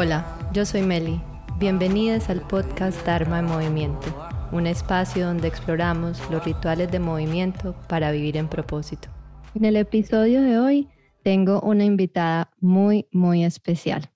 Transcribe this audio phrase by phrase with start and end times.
[0.00, 1.20] Hola, yo soy Meli.
[1.58, 4.06] Bienvenidas al podcast Dharma en Movimiento,
[4.52, 9.08] un espacio donde exploramos los rituales de movimiento para vivir en propósito.
[9.56, 10.88] En el episodio de hoy
[11.24, 14.08] tengo una invitada muy, muy especial.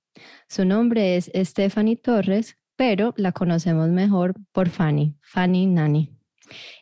[0.49, 6.17] Su nombre es Stephanie Torres, pero la conocemos mejor por Fanny, Fanny Nani.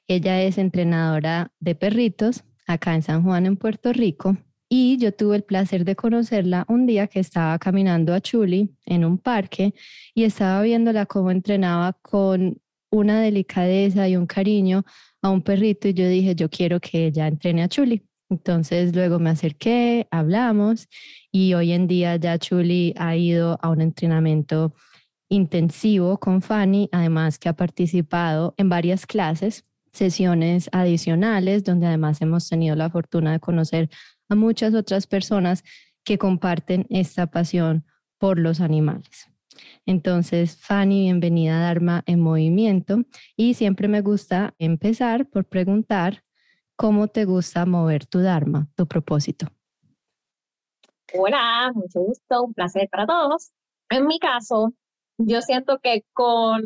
[0.09, 4.37] Ella es entrenadora de perritos acá en San Juan, en Puerto Rico,
[4.73, 9.05] y yo tuve el placer de conocerla un día que estaba caminando a Chuli en
[9.05, 9.75] un parque
[10.15, 14.85] y estaba viéndola cómo entrenaba con una delicadeza y un cariño
[15.23, 18.07] a un perrito y yo dije, yo quiero que ella entrene a Chuli.
[18.31, 20.89] Entonces luego me acerqué, hablamos
[21.33, 24.73] y hoy en día ya Chuli ha ido a un entrenamiento
[25.29, 32.49] intensivo con Fanny, además que ha participado en varias clases, sesiones adicionales, donde además hemos
[32.49, 33.91] tenido la fortuna de conocer
[34.31, 35.63] a muchas otras personas
[36.05, 37.85] que comparten esta pasión
[38.19, 39.29] por los animales.
[39.85, 43.03] Entonces, Fanny, bienvenida a Dharma en Movimiento
[43.37, 46.23] y siempre me gusta empezar por preguntar
[46.77, 49.47] cómo te gusta mover tu Dharma, tu propósito.
[51.13, 53.51] Hola, mucho gusto, un placer para todos.
[53.91, 54.73] En mi caso,
[55.19, 56.63] yo siento que con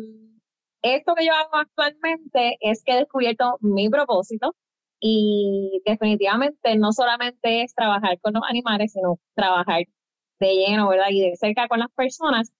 [0.83, 4.55] esto que yo hago actualmente es que he descubierto mi propósito
[4.99, 9.83] y definitivamente no solamente es trabajar con los animales, sino trabajar
[10.39, 11.07] de lleno, ¿verdad?
[11.11, 12.51] Y de cerca con las personas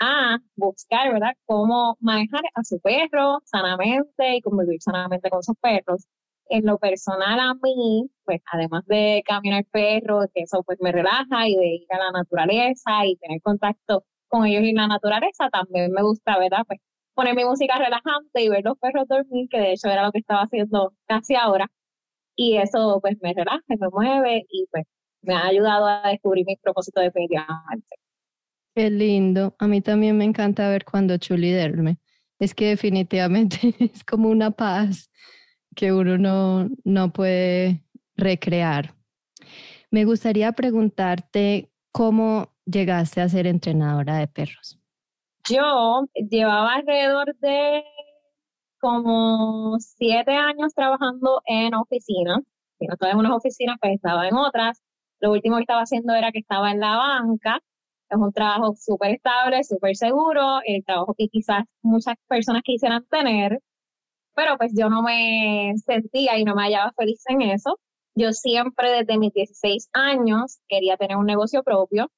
[0.00, 1.32] a buscar, ¿verdad?
[1.46, 6.06] Cómo manejar a su perro sanamente y convivir sanamente con sus perros.
[6.48, 11.48] En lo personal a mí, pues además de caminar perro, que eso pues me relaja
[11.48, 15.92] y de ir a la naturaleza y tener contacto con ellos y la naturaleza, también
[15.92, 16.64] me gusta, ¿verdad?
[16.66, 16.80] Pues
[17.14, 20.18] poner mi música relajante y ver los perros dormir, que de hecho era lo que
[20.18, 21.70] estaba haciendo casi ahora
[22.36, 24.84] y eso pues me relaja, me mueve y pues
[25.22, 27.96] me ha ayudado a descubrir mis propósitos definitivamente.
[28.74, 29.54] Qué lindo.
[29.58, 31.98] A mí también me encanta ver cuando Chuli duerme.
[32.38, 35.10] Es que definitivamente es como una paz
[35.76, 37.84] que uno no, no puede
[38.16, 38.94] recrear.
[39.90, 44.78] Me gustaría preguntarte cómo llegaste a ser entrenadora de perros.
[45.48, 47.84] Yo llevaba alrededor de
[48.82, 52.40] como siete años trabajando en oficinas.
[52.78, 54.82] Si no estaba en unas oficinas, pues estaba en otras.
[55.20, 57.60] Lo último que estaba haciendo era que estaba en la banca.
[58.10, 63.60] Es un trabajo súper estable, súper seguro, el trabajo que quizás muchas personas quisieran tener,
[64.34, 67.78] pero pues yo no me sentía y no me hallaba feliz en eso.
[68.16, 72.10] Yo siempre desde mis 16 años quería tener un negocio propio.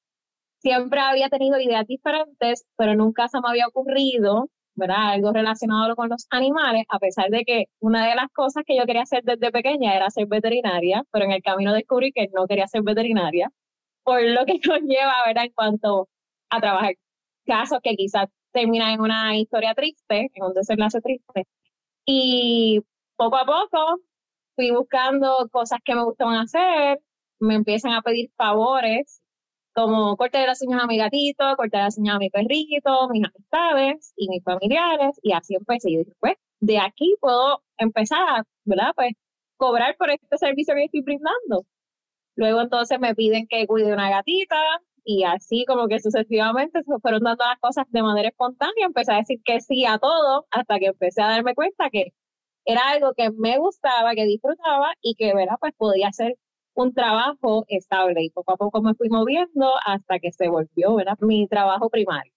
[0.59, 5.11] Siempre había tenido ideas diferentes, pero nunca se me había ocurrido ¿verdad?
[5.13, 8.85] Algo relacionado con los animales, a pesar de que una de las cosas que yo
[8.85, 12.67] quería hacer desde pequeña era ser veterinaria, pero en el camino descubrí que no quería
[12.67, 13.51] ser veterinaria,
[14.03, 15.45] por lo que conlleva, ¿verdad?
[15.45, 16.09] En cuanto
[16.49, 16.95] a trabajar
[17.45, 21.45] casos que quizás terminan en una historia triste, en un desenlace triste.
[22.05, 22.81] Y
[23.17, 23.99] poco a poco
[24.55, 26.99] fui buscando cosas que me gustaban hacer,
[27.39, 29.21] me empiezan a pedir favores
[29.75, 33.09] como corte de las uñas a mi gatito, corte de las uñas a mi perrito,
[33.09, 35.91] mis amistades y mis familiares, y así empecé.
[35.91, 38.93] Y dije, pues, de aquí puedo empezar, ¿verdad?
[38.95, 39.13] Pues,
[39.57, 41.65] cobrar por este servicio que estoy brindando.
[42.35, 44.57] Luego entonces me piden que cuide una gatita,
[45.05, 49.17] y así como que sucesivamente se fueron dando las cosas de manera espontánea, empecé a
[49.17, 52.13] decir que sí a todo, hasta que empecé a darme cuenta que
[52.65, 55.57] era algo que me gustaba, que disfrutaba y que, ¿verdad?
[55.59, 56.35] Pues podía ser
[56.75, 61.17] un trabajo estable y poco a poco me fui moviendo hasta que se volvió ¿verdad?
[61.21, 62.31] mi trabajo primario.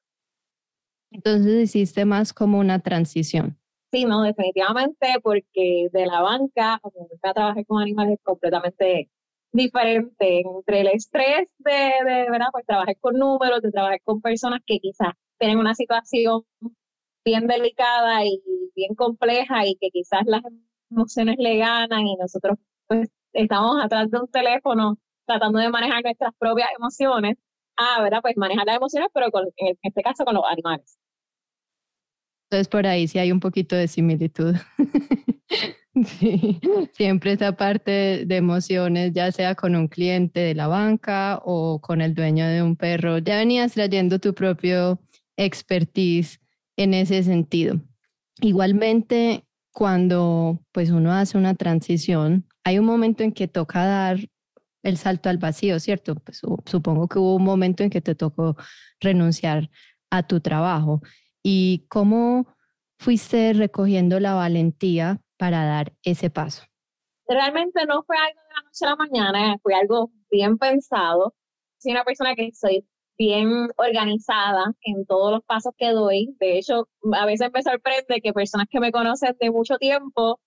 [1.10, 3.58] Entonces hiciste más como una transición.
[3.90, 9.10] Sí, no, definitivamente, porque de la banca a trabajar con animales es completamente
[9.50, 11.72] diferente entre el estrés de,
[12.04, 12.48] de ¿verdad?
[12.52, 16.42] Pues trabajar con números, de trabajar con personas que quizás tienen una situación
[17.24, 18.42] bien delicada y
[18.76, 20.42] bien compleja y que quizás las
[20.90, 26.32] emociones le ganan y nosotros pues estamos atrás de un teléfono tratando de manejar nuestras
[26.38, 27.36] propias emociones,
[27.76, 28.20] ah, ¿verdad?
[28.22, 29.26] Pues manejar las emociones, pero
[29.56, 30.98] en este caso con los animales.
[32.50, 34.54] Entonces por ahí sí hay un poquito de similitud.
[36.04, 36.60] sí,
[36.92, 42.00] siempre esa parte de emociones, ya sea con un cliente de la banca o con
[42.00, 44.98] el dueño de un perro, ya venías trayendo tu propio
[45.36, 46.40] expertise
[46.76, 47.80] en ese sentido.
[48.40, 54.18] Igualmente, cuando pues uno hace una transición, hay un momento en que toca dar
[54.82, 56.16] el salto al vacío, ¿cierto?
[56.16, 58.56] Pues, supongo que hubo un momento en que te tocó
[59.00, 59.70] renunciar
[60.10, 61.00] a tu trabajo.
[61.42, 62.46] ¿Y cómo
[62.98, 66.64] fuiste recogiendo la valentía para dar ese paso?
[67.26, 71.34] Realmente no fue algo de la noche a la mañana, fue algo bien pensado.
[71.78, 72.86] Soy una persona que soy
[73.16, 76.36] bien organizada en todos los pasos que doy.
[76.38, 80.38] De hecho, a veces me sorprende que personas que me conocen de mucho tiempo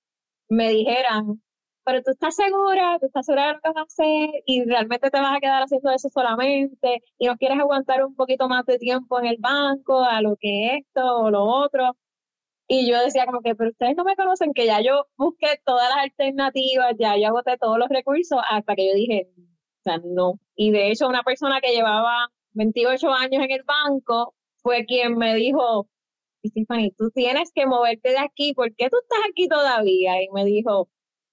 [0.50, 1.42] me dijeran,
[1.84, 5.10] pero tú estás segura, tú estás segura de lo que vas a hacer y realmente
[5.10, 8.78] te vas a quedar haciendo eso solamente y no quieres aguantar un poquito más de
[8.78, 11.96] tiempo en el banco a lo que esto o lo otro.
[12.68, 15.90] Y yo decía como que, pero ustedes no me conocen, que ya yo busqué todas
[15.90, 20.40] las alternativas, ya yo agoté todos los recursos hasta que yo dije, o sea, no.
[20.56, 25.36] Y de hecho, una persona que llevaba 28 años en el banco fue quien me
[25.36, 25.88] dijo,
[26.46, 30.22] Stephanie, tú tienes que moverte de aquí, ¿por qué tú estás aquí todavía?
[30.24, 30.90] Y me dijo,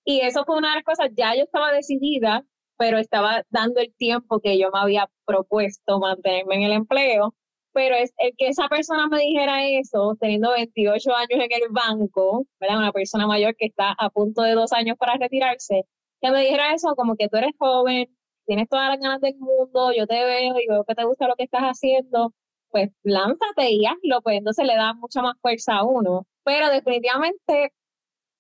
[0.08, 2.42] y eso fue una de las cosas, ya yo estaba decidida,
[2.78, 7.34] pero estaba dando el tiempo que yo me había propuesto mantenerme en el empleo.
[7.74, 12.46] Pero es el que esa persona me dijera eso, teniendo 28 años en el banco,
[12.58, 12.78] ¿verdad?
[12.78, 15.82] Una persona mayor que está a punto de dos años para retirarse,
[16.22, 18.06] que me dijera eso, como que tú eres joven,
[18.46, 21.36] tienes todas las ganas del mundo, yo te veo y veo que te gusta lo
[21.36, 22.32] que estás haciendo,
[22.70, 26.26] pues lánzate y hazlo, pues entonces le da mucha más fuerza a uno.
[26.44, 27.72] Pero definitivamente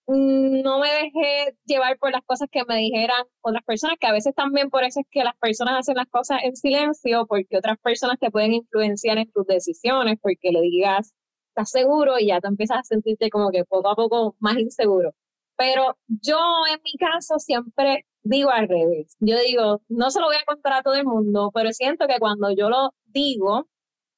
[0.08, 4.34] no me dejé llevar por las cosas que me dijeran otras personas, que a veces
[4.34, 8.18] también por eso es que las personas hacen las cosas en silencio, porque otras personas
[8.18, 11.12] te pueden influenciar en tus decisiones, porque le digas,
[11.50, 15.12] estás seguro y ya te empiezas a sentirte como que poco a poco más inseguro.
[15.56, 16.38] Pero yo
[16.72, 19.16] en mi caso siempre digo al revés.
[19.20, 22.18] Yo digo, no se lo voy a contar a todo el mundo, pero siento que
[22.18, 23.68] cuando yo lo digo,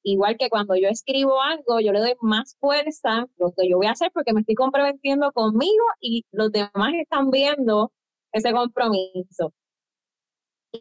[0.02, 3.86] igual que cuando yo escribo algo, yo le doy más fuerza lo que yo voy
[3.86, 7.92] a hacer porque me estoy comprometiendo conmigo y los demás están viendo
[8.32, 9.52] ese compromiso.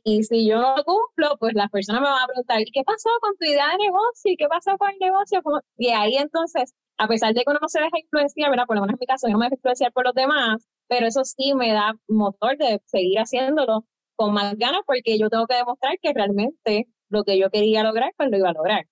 [0.04, 3.10] Y si yo no lo cumplo, pues las personas me van a preguntar, ¿qué pasó
[3.22, 4.32] con tu idea de negocio?
[4.32, 5.42] ¿Y qué pasó con el negocio?
[5.78, 8.66] Y ahí entonces, a pesar de que uno no se deja influenciar, ¿verdad?
[8.68, 11.08] Por lo menos en mi caso, yo no me dejo influenciar por los demás, pero
[11.08, 15.56] eso sí me da motor de seguir haciéndolo con más ganas porque yo tengo que
[15.56, 18.86] demostrar que realmente lo que yo quería lograr, pues lo iba a lograr.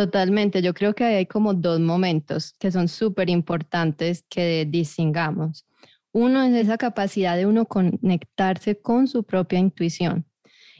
[0.00, 5.66] Totalmente, yo creo que hay como dos momentos que son súper importantes que distingamos.
[6.10, 10.24] Uno es esa capacidad de uno conectarse con su propia intuición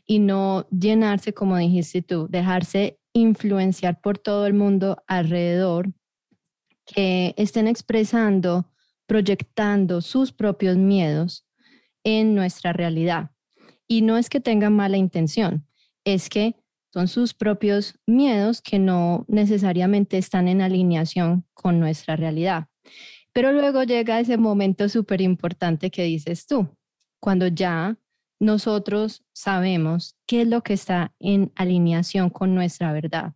[0.07, 5.93] y no llenarse, como dijiste tú, dejarse influenciar por todo el mundo alrededor
[6.87, 8.73] que estén expresando
[9.05, 11.47] proyectando sus propios miedos
[12.05, 13.33] en nuestra realidad.
[13.87, 15.67] Y no es que tengan mala intención,
[16.07, 16.57] es que
[16.93, 22.67] son sus propios miedos que no necesariamente están en alineación con nuestra realidad.
[23.33, 26.69] Pero luego llega ese momento súper importante que dices tú,
[27.21, 27.97] cuando ya
[28.41, 33.35] nosotros sabemos qué es lo que está en alineación con nuestra verdad.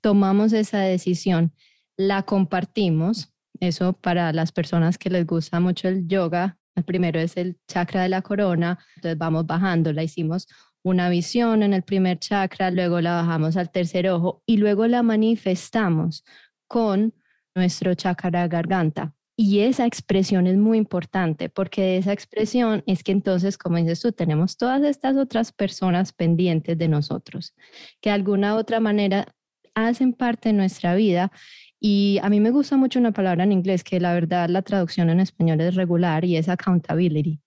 [0.00, 1.52] Tomamos esa decisión,
[1.96, 7.58] la compartimos eso para las personas que les gusta mucho el yoga, primero es el
[7.68, 10.48] chakra de la corona, entonces vamos bajando, la hicimos
[10.84, 15.02] una visión en el primer chakra, luego la bajamos al tercer ojo y luego la
[15.02, 16.24] manifestamos
[16.68, 17.14] con
[17.54, 19.14] nuestro chakra garganta.
[19.36, 24.12] Y esa expresión es muy importante porque esa expresión es que entonces, como dices tú,
[24.12, 27.54] tenemos todas estas otras personas pendientes de nosotros,
[28.00, 29.26] que de alguna otra manera
[29.74, 31.32] hacen parte de nuestra vida
[31.80, 35.10] y a mí me gusta mucho una palabra en inglés que la verdad la traducción
[35.10, 37.40] en español es regular y es accountability.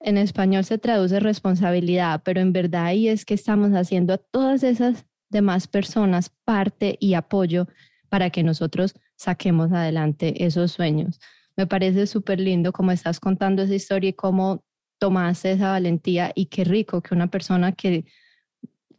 [0.00, 4.62] En español se traduce responsabilidad, pero en verdad ahí es que estamos haciendo a todas
[4.62, 7.66] esas demás personas parte y apoyo
[8.08, 11.20] para que nosotros saquemos adelante esos sueños.
[11.56, 14.64] Me parece súper lindo cómo estás contando esa historia y cómo
[14.98, 18.04] tomaste esa valentía y qué rico que una persona que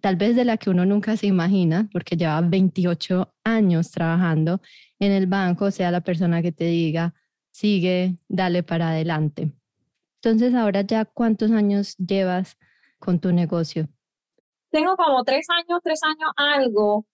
[0.01, 4.62] tal vez de la que uno nunca se imagina, porque lleva 28 años trabajando
[5.00, 7.13] en el banco, sea la persona que te diga,
[7.51, 9.51] sigue, dale para adelante.
[10.22, 12.58] Entonces, ahora ya, ¿cuántos años llevas
[13.00, 13.88] con tu negocio?
[14.70, 17.06] Tengo como tres años, tres años algo,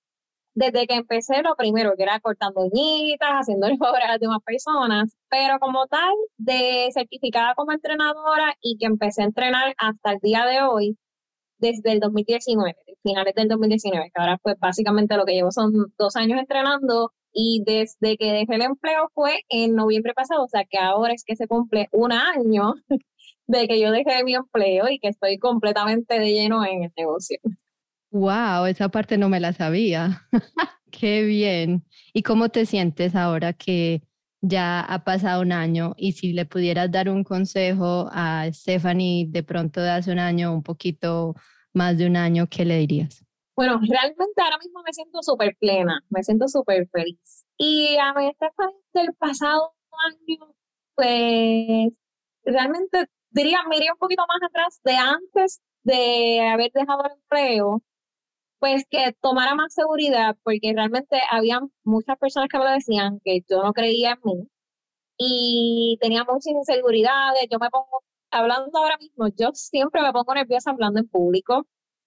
[0.56, 5.16] desde que empecé lo primero, que era cortando uñitas, haciendo obras a las demás personas,
[5.30, 10.46] pero como tal, de certificada como entrenadora y que empecé a entrenar hasta el día
[10.46, 10.98] de hoy,
[11.58, 16.16] desde el 2019, finales del 2019, que ahora pues básicamente lo que llevo son dos
[16.16, 20.77] años entrenando y desde que dejé el empleo fue en noviembre pasado, o sea que
[20.77, 22.75] ahora es que se cumple un año
[23.48, 27.38] de que yo dejé mi empleo y que estoy completamente de lleno en el negocio.
[28.10, 30.25] Wow, esa parte no me la sabía.
[30.92, 31.84] Qué bien.
[32.13, 34.01] ¿Y cómo te sientes ahora que
[34.39, 39.44] ya ha pasado un año y si le pudieras dar un consejo a Stephanie de
[39.44, 41.36] pronto de hace un año, un poquito
[41.74, 43.25] más de un año, ¿qué le dirías?
[43.56, 47.46] Bueno, realmente ahora mismo me siento súper plena, me siento súper feliz.
[47.58, 49.74] Y a mí Stephanie del pasado
[50.10, 50.54] año,
[50.96, 51.90] pues
[52.44, 57.82] realmente diría, me iría un poquito más atrás de antes de haber dejado el empleo
[58.60, 63.42] pues que tomara más seguridad, porque realmente había muchas personas que me lo decían que
[63.50, 64.50] yo no creía en mí
[65.18, 67.48] y tenía muchas inseguridades.
[67.52, 71.66] Yo me pongo, hablando ahora mismo, yo siempre me pongo nerviosa hablando en público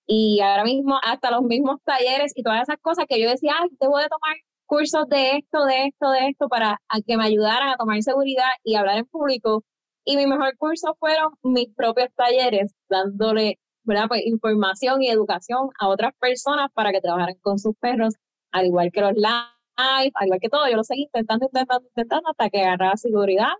[0.09, 3.69] y ahora mismo hasta los mismos talleres y todas esas cosas que yo decía, ay,
[3.81, 4.37] debo de tomar
[4.67, 8.75] cursos de esto, de esto, de esto para que me ayudaran a tomar seguridad y
[8.77, 9.65] hablar en público.
[10.05, 14.07] Y mi mejor curso fueron mis propios talleres, dándole ¿verdad?
[14.09, 18.15] Pues información y educación a otras personas para que trabajaran con sus perros,
[18.53, 20.69] al igual que los live, al igual que todo.
[20.69, 23.53] Yo lo seguí intentando, intentando, intentando hasta que agarraba seguridad.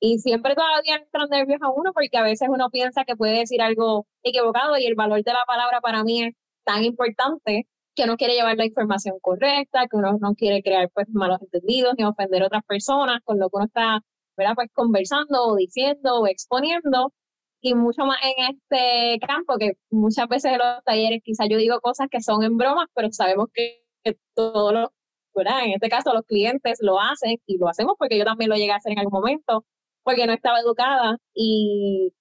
[0.00, 3.62] Y siempre todavía entran nervios a uno porque a veces uno piensa que puede decir
[3.62, 6.34] algo equivocado y el valor de la palabra para mí es
[6.64, 11.08] tan importante que uno quiere llevar la información correcta, que uno no quiere crear pues
[11.10, 14.00] malos entendidos ni ofender a otras personas con lo que uno está,
[14.36, 14.54] ¿verdad?
[14.54, 17.12] Pues conversando o diciendo o exponiendo
[17.60, 21.80] y mucho más en este campo, que muchas veces en los talleres quizás yo digo
[21.80, 23.82] cosas que son en bromas, pero sabemos que,
[24.34, 24.88] todos los.
[25.34, 28.72] En este caso los clientes lo hacen y lo hacemos porque yo también lo llegué
[28.72, 29.66] a hacer en algún momento,
[30.06, 32.12] porque no estaba educada y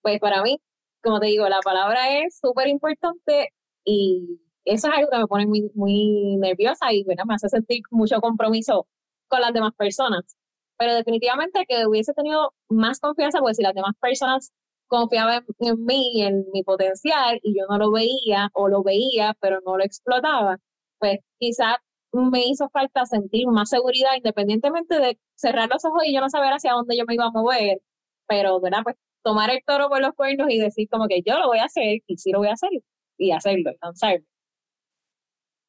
[0.00, 0.58] pues para mí,
[1.02, 3.48] como te digo, la palabra es súper importante
[3.84, 7.24] y eso es algo que me pone muy, muy nerviosa y ¿verdad?
[7.26, 8.86] me hace sentir mucho compromiso
[9.28, 10.36] con las demás personas.
[10.78, 14.52] Pero definitivamente que hubiese tenido más confianza, porque si las demás personas
[14.86, 19.34] confiaba en, mí y en mi potencial y yo no lo veía o lo veía
[19.40, 20.58] pero no lo explotaba,
[20.98, 21.76] pues quizás
[22.12, 26.52] me hizo falta sentir más seguridad independientemente de cerrar los ojos y yo no saber
[26.52, 27.80] hacia dónde yo me iba a mover,
[28.26, 28.80] pero ¿verdad?
[28.84, 31.64] Pues tomar el toro por los cuernos y decir como que yo lo voy a
[31.64, 32.70] hacer y sí lo voy a hacer
[33.18, 34.22] y hacerlo, entonces.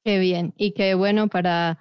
[0.04, 1.80] Qué bien y qué bueno para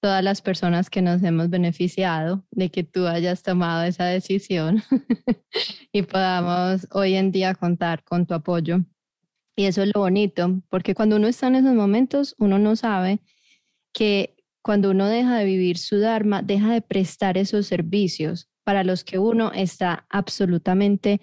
[0.00, 4.82] todas las personas que nos hemos beneficiado de que tú hayas tomado esa decisión
[5.92, 8.78] y podamos hoy en día contar con tu apoyo.
[9.56, 13.20] Y eso es lo bonito, porque cuando uno está en esos momentos, uno no sabe
[13.94, 19.04] que cuando uno deja de vivir su Dharma, deja de prestar esos servicios para los
[19.04, 21.20] que uno está absolutamente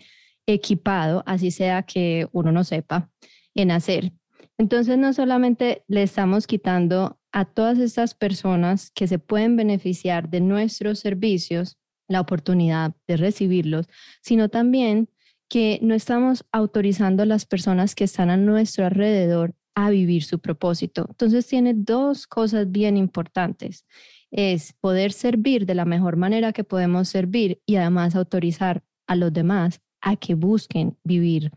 [0.47, 3.09] equipado, así sea que uno no sepa
[3.53, 4.13] en hacer.
[4.57, 10.41] Entonces, no solamente le estamos quitando a todas estas personas que se pueden beneficiar de
[10.41, 13.87] nuestros servicios la oportunidad de recibirlos,
[14.21, 15.09] sino también
[15.49, 20.39] que no estamos autorizando a las personas que están a nuestro alrededor a vivir su
[20.39, 21.05] propósito.
[21.09, 23.85] Entonces tiene dos cosas bien importantes.
[24.31, 29.33] Es poder servir de la mejor manera que podemos servir y además autorizar a los
[29.33, 31.51] demás a que busquen vivir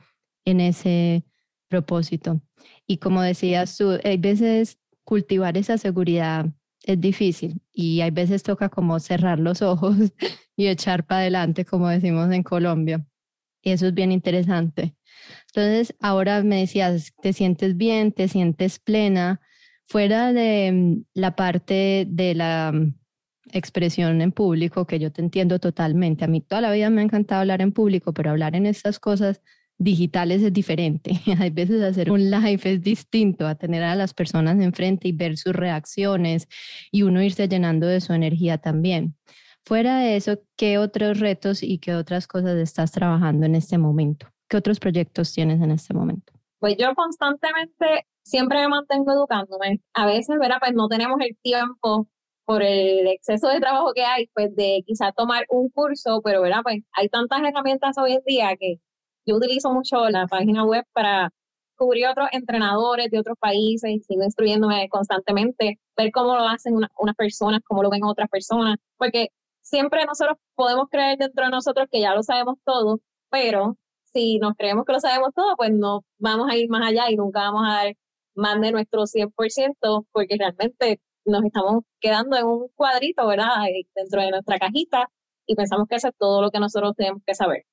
[0.44, 1.25] en ese
[1.68, 2.40] propósito.
[2.87, 6.47] Y como decías tú, hay veces cultivar esa seguridad
[6.85, 9.97] es difícil y hay veces toca como cerrar los ojos
[10.56, 13.04] y echar para adelante, como decimos en Colombia.
[13.62, 14.94] Y eso es bien interesante.
[15.54, 19.40] Entonces, ahora me decías, te sientes bien, te sientes plena,
[19.84, 22.94] fuera de mm, la parte de la mm,
[23.52, 26.25] expresión en público, que yo te entiendo totalmente.
[26.25, 28.99] A mí toda la vida me ha encantado hablar en público, pero hablar en estas
[28.99, 29.42] cosas
[29.78, 31.20] digitales es diferente.
[31.38, 35.37] Hay veces hacer un live es distinto a tener a las personas enfrente y ver
[35.37, 36.49] sus reacciones
[36.90, 39.16] y uno irse llenando de su energía también.
[39.64, 44.34] Fuera de eso, ¿qué otros retos y qué otras cosas estás trabajando en este momento?
[44.49, 46.33] ¿Qué otros proyectos tienes en este momento?
[46.59, 49.81] Pues yo constantemente siempre me mantengo educándome.
[49.93, 50.57] A veces, ¿verdad?
[50.61, 52.09] Pues no tenemos el tiempo
[52.45, 56.61] por el exceso de trabajo que hay, pues de quizás tomar un curso, pero, ¿verdad?
[56.63, 58.77] Pues hay tantas herramientas hoy en día que
[59.27, 61.31] yo utilizo mucho la página web para
[61.77, 67.61] cubrir otros entrenadores de otros países sigo instruyéndome constantemente, ver cómo lo hacen unas personas,
[67.67, 69.29] cómo lo ven otras personas, porque
[69.63, 73.77] siempre nosotros podemos creer dentro de nosotros que ya lo sabemos todo, pero
[74.14, 77.16] si nos creemos que lo sabemos todo, pues no vamos a ir más allá y
[77.16, 77.97] nunca vamos a dar
[78.35, 83.47] más de nuestro 100%, porque realmente nos estamos quedando en un cuadrito, ¿verdad?
[83.94, 85.11] Dentro de nuestra cajita
[85.47, 87.64] y pensamos que eso es todo lo que nosotros tenemos que saber.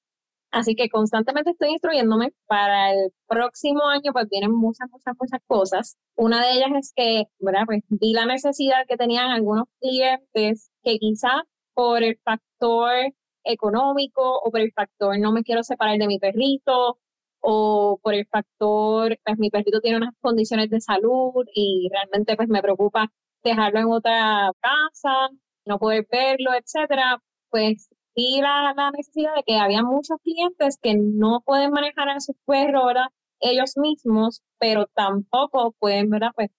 [0.52, 2.34] Así que constantemente estoy instruyéndome.
[2.46, 5.98] Para el próximo año, pues vienen muchas, muchas, muchas cosas.
[6.16, 7.64] Una de ellas es que, ¿verdad?
[7.66, 11.44] Pues vi la necesidad que tenían algunos clientes que quizá
[11.74, 17.00] por el factor económico o por el factor no me quiero separar de mi perrito
[17.42, 22.50] o por el factor, pues mi perrito tiene unas condiciones de salud y realmente pues
[22.50, 23.12] me preocupa
[23.44, 25.30] dejarlo en otra casa,
[25.66, 31.42] no poder verlo, etcétera, pues y la, necesidad de que había muchos clientes que no
[31.46, 33.08] pueden manejar a sus perros, ¿verdad?
[33.40, 36.32] Ellos mismos, pero tampoco pueden, ¿verdad?
[36.36, 36.50] Pues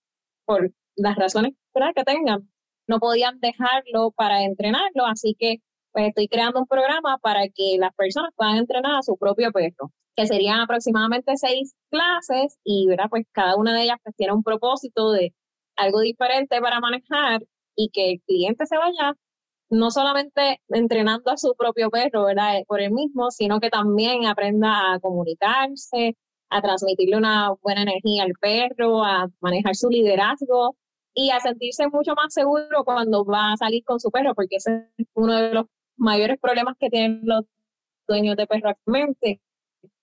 [0.44, 1.54] por las razones
[1.94, 2.50] que tengan,
[2.86, 5.58] no podían dejarlo para entrenarlo, así que
[5.92, 9.92] pues estoy creando un programa para que las personas puedan entrenar a su propio perro,
[10.16, 13.06] que serían aproximadamente seis clases y, ¿verdad?
[13.10, 15.34] Pues cada una de ellas pues, tiene un propósito de
[15.76, 17.42] algo diferente para manejar
[17.76, 19.14] y que el cliente se vaya
[19.70, 22.62] no solamente entrenando a su propio perro, ¿verdad?
[22.66, 26.16] Por él mismo, sino que también aprenda a comunicarse,
[26.50, 30.76] a transmitirle una buena energía al perro, a manejar su liderazgo
[31.14, 34.88] y a sentirse mucho más seguro cuando va a salir con su perro, porque ese
[34.98, 35.66] es uno de los
[36.02, 37.44] mayores problemas que tienen los
[38.08, 39.40] dueños de perro actualmente,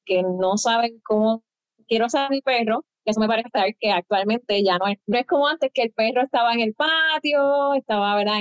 [0.06, 1.44] que no saben cómo
[1.88, 5.26] quiero ser mi perro, eso me parece estar que actualmente ya no es, no es
[5.26, 8.40] como antes que el perro estaba en el patio, estaba, ¿verdad?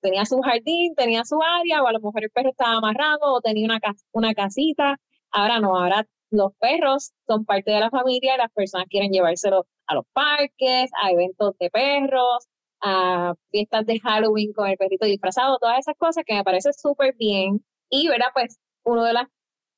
[0.00, 3.40] tenía su jardín, tenía su área, o a lo mejor el perro estaba amarrado o
[3.40, 3.80] tenía una,
[4.12, 4.96] una casita.
[5.30, 9.66] Ahora no, ahora los perros son parte de la familia y las personas quieren llevárselo
[9.86, 12.48] a los parques, a eventos de perros,
[12.82, 17.14] a fiestas de Halloween con el perrito disfrazado, todas esas cosas que me parece súper
[17.16, 17.64] bien.
[17.90, 18.28] Y, ¿verdad?
[18.34, 19.26] Pues una de las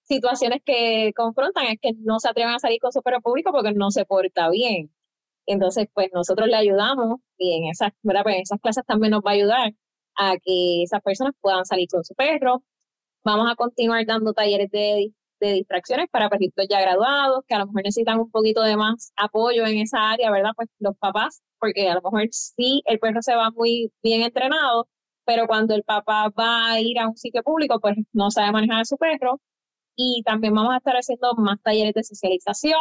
[0.03, 3.73] situaciones que confrontan es que no se atreven a salir con su perro público porque
[3.73, 4.93] no se porta bien.
[5.47, 8.23] Entonces, pues nosotros le ayudamos y en esas, ¿verdad?
[8.25, 9.73] Pues en esas clases también nos va a ayudar
[10.17, 12.63] a que esas personas puedan salir con su perro.
[13.25, 17.67] Vamos a continuar dando talleres de, de distracciones para perritos ya graduados, que a lo
[17.67, 20.53] mejor necesitan un poquito de más apoyo en esa área, ¿verdad?
[20.57, 24.89] Pues los papás, porque a lo mejor sí el perro se va muy bien entrenado,
[25.25, 28.81] pero cuando el papá va a ir a un sitio público, pues no sabe manejar
[28.81, 29.41] a su perro.
[29.97, 32.81] Y también vamos a estar haciendo más talleres de socialización,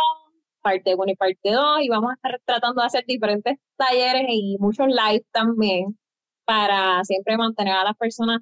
[0.62, 4.58] parte 1 y parte 2, y vamos a estar tratando de hacer diferentes talleres y
[4.60, 5.98] muchos live también
[6.46, 8.42] para siempre mantener a las personas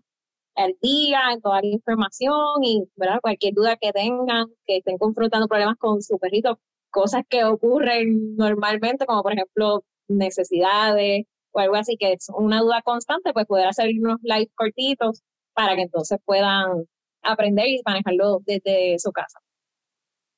[0.56, 3.20] al día en toda la información y ¿verdad?
[3.22, 6.60] cualquier duda que tengan, que estén confrontando problemas con su perrito,
[6.92, 12.82] cosas que ocurren normalmente, como por ejemplo necesidades o algo así, que es una duda
[12.84, 15.24] constante, pues poder hacer unos live cortitos
[15.54, 16.86] para que entonces puedan
[17.22, 19.40] aprender y manejarlo desde su casa.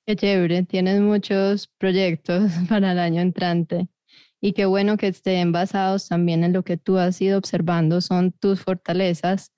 [0.06, 3.88] Qué chévere, tienes muchos proyectos para el año entrante.
[4.44, 8.32] Y qué bueno que estén basados también en lo que tú has ido observando, son
[8.32, 9.54] tus fortalezas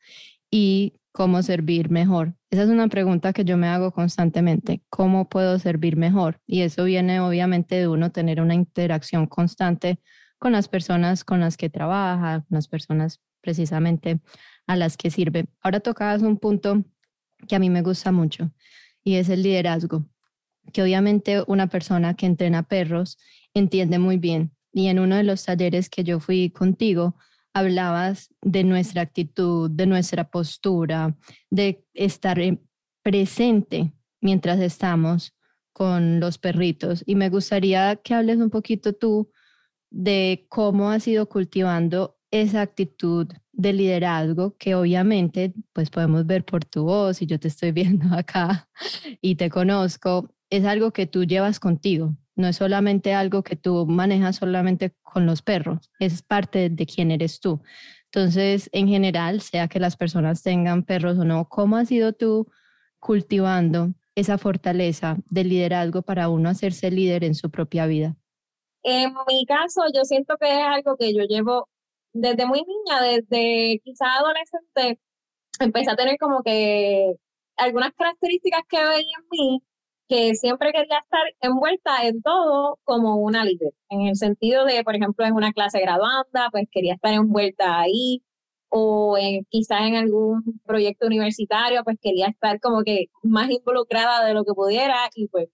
[0.52, 2.36] y cómo servir mejor.
[2.50, 4.82] Esa es una pregunta que yo me hago constantemente.
[4.90, 6.42] ¿Cómo puedo servir mejor?
[6.46, 10.00] Y eso viene obviamente de uno tener una interacción constante
[10.40, 14.20] con las personas con las que trabaja, con las personas precisamente
[14.66, 15.46] a las que sirve.
[15.62, 16.84] Ahora tocabas un punto
[17.48, 18.52] que a mí me gusta mucho
[19.04, 20.06] y es el liderazgo,
[20.74, 23.20] que obviamente una persona que entrena perros
[23.54, 27.16] entiende muy bien y en uno de los talleres que yo fui contigo,
[27.54, 31.16] hablabas de nuestra actitud, de nuestra postura,
[31.50, 32.40] de estar
[33.04, 35.36] presente mientras estamos
[35.74, 37.04] con los perritos.
[37.06, 39.32] Y me gustaría que hables un poquito tú
[39.90, 46.66] de cómo has ido cultivando esa actitud de liderazgo que obviamente pues podemos ver por
[46.66, 48.68] tu voz y yo te estoy viendo acá
[49.22, 53.88] y te conozco, es algo que tú llevas contigo, no es solamente algo que tú
[53.88, 57.64] manejas solamente con los perros, es parte de quién eres tú.
[58.06, 62.52] Entonces, en general, sea que las personas tengan perros o no, ¿cómo has ido tú
[63.00, 68.16] cultivando esa fortaleza de liderazgo para uno hacerse líder en su propia vida?
[68.84, 71.68] En mi caso, yo siento que es algo que yo llevo
[72.12, 75.00] desde muy niña, desde quizá adolescente,
[75.60, 77.16] empecé a tener como que
[77.58, 79.64] algunas características que veía en mí
[80.14, 84.96] que siempre quería estar envuelta en todo como una líder, en el sentido de, por
[84.96, 88.22] ejemplo, en una clase graduanda, pues quería estar envuelta ahí,
[88.70, 94.36] o en, quizás en algún proyecto universitario, pues quería estar como que más involucrada de
[94.36, 95.50] lo que pudiera y pues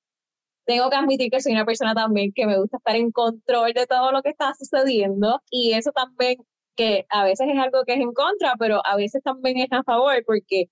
[0.65, 3.87] tengo que admitir que soy una persona también que me gusta estar en control de
[3.87, 6.37] todo lo que está sucediendo y eso también
[6.75, 9.83] que a veces es algo que es en contra, pero a veces también es a
[9.83, 10.65] favor porque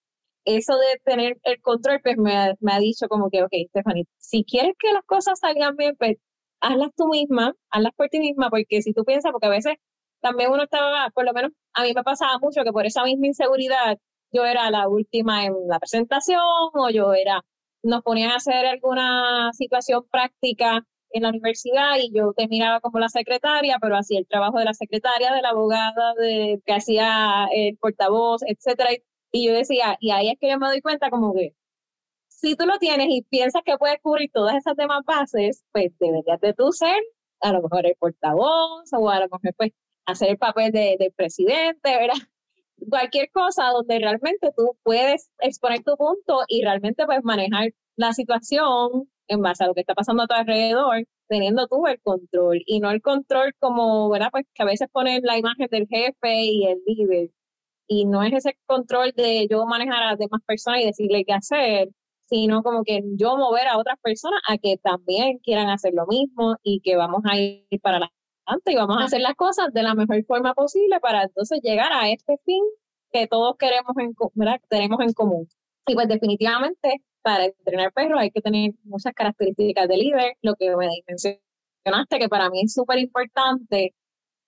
[0.47, 4.05] eso de tener el control, pues me ha, me ha dicho como que, ok, Stephanie,
[4.17, 6.17] si quieres que las cosas salgan bien, pues
[6.61, 9.75] hazlas tú misma, hazlas por ti misma, porque si tú piensas, porque a veces
[10.21, 13.27] también uno estaba, por lo menos a mí me pasaba mucho que por esa misma
[13.27, 13.97] inseguridad
[14.31, 16.39] yo era la última en la presentación
[16.73, 17.43] o yo era,
[17.83, 22.99] nos ponían a hacer alguna situación práctica en la universidad y yo te miraba como
[22.99, 27.47] la secretaria, pero hacía el trabajo de la secretaria, de la abogada, de que hacía
[27.53, 31.33] el portavoz, etcétera, y yo decía, y ahí es que yo me doy cuenta como
[31.33, 31.53] que
[32.27, 36.39] si tú lo tienes y piensas que puedes cubrir todas esas demás bases, pues deberías
[36.39, 36.95] de tú ser
[37.41, 39.71] a lo mejor el portavoz o a lo mejor pues
[40.05, 42.15] hacer el papel de, presidente, ¿verdad?
[42.89, 49.09] Cualquier cosa donde realmente tú puedes exponer tu punto y realmente puedes manejar la situación
[49.27, 52.79] en base a lo que está pasando a tu alrededor, teniendo tú el control y
[52.79, 54.29] no el control como, ¿verdad?
[54.31, 57.31] Pues que a veces ponen la imagen del jefe y el líder
[57.87, 61.33] Y no es ese control de yo manejar a las demás personas y decirle qué
[61.33, 61.89] hacer,
[62.25, 66.57] sino como que yo mover a otras personas a que también quieran hacer lo mismo
[66.63, 69.95] y que vamos a ir para adelante y vamos a hacer las cosas de la
[69.95, 72.63] mejor forma posible para entonces llegar a este fin
[73.11, 74.13] que todos queremos en,
[74.69, 75.47] tenemos en común.
[75.87, 80.75] Y pues definitivamente para entrenar perros hay que tener muchas características de líder, lo que
[80.75, 83.93] me mencionaste que para mí es súper importante,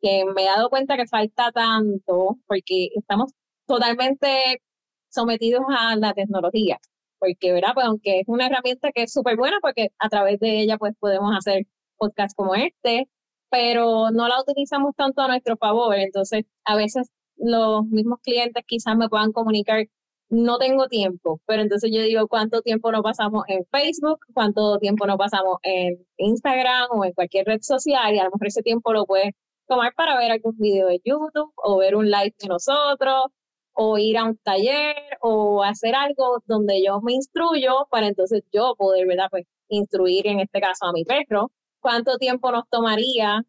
[0.01, 3.31] que me he dado cuenta que falta tanto, porque estamos
[3.67, 4.61] totalmente
[5.09, 6.79] sometidos a la tecnología
[7.19, 7.73] porque, ¿verdad?
[7.73, 10.95] Pues aunque es una herramienta que es súper buena, porque a través de ella pues
[10.99, 11.65] podemos hacer
[11.97, 13.09] podcasts como este,
[13.49, 18.95] pero no la utilizamos tanto a nuestro favor, entonces a veces los mismos clientes quizás
[18.97, 19.85] me puedan comunicar,
[20.29, 24.19] no tengo tiempo, pero entonces yo digo, ¿cuánto tiempo nos pasamos en Facebook?
[24.33, 28.13] ¿Cuánto tiempo nos pasamos en Instagram o en cualquier red social?
[28.15, 29.31] Y a lo mejor ese tiempo lo puedes
[29.69, 33.27] tomar para ver algún video de YouTube o ver un live de nosotros
[33.73, 38.75] o ir a un taller o hacer algo donde yo me instruyo para entonces yo
[38.77, 39.27] poder, ¿verdad?
[39.31, 41.51] Pues instruir en este caso a mi perro.
[41.79, 43.43] ¿Cuánto tiempo nos tomaría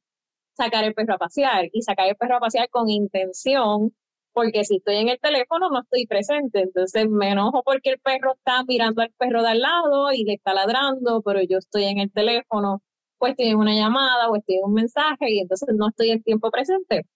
[0.57, 1.69] sacar el perro a pasear?
[1.73, 3.95] Y sacar el perro a pasear con intención,
[4.33, 8.35] porque si estoy en el teléfono no estoy presente, entonces me enojo porque el perro
[8.35, 11.99] está mirando al perro de al lado y le está ladrando, pero yo estoy en
[11.99, 12.83] el teléfono,
[13.21, 16.23] o estoy en una llamada o estoy en un mensaje y entonces no estoy en
[16.23, 17.07] tiempo presente.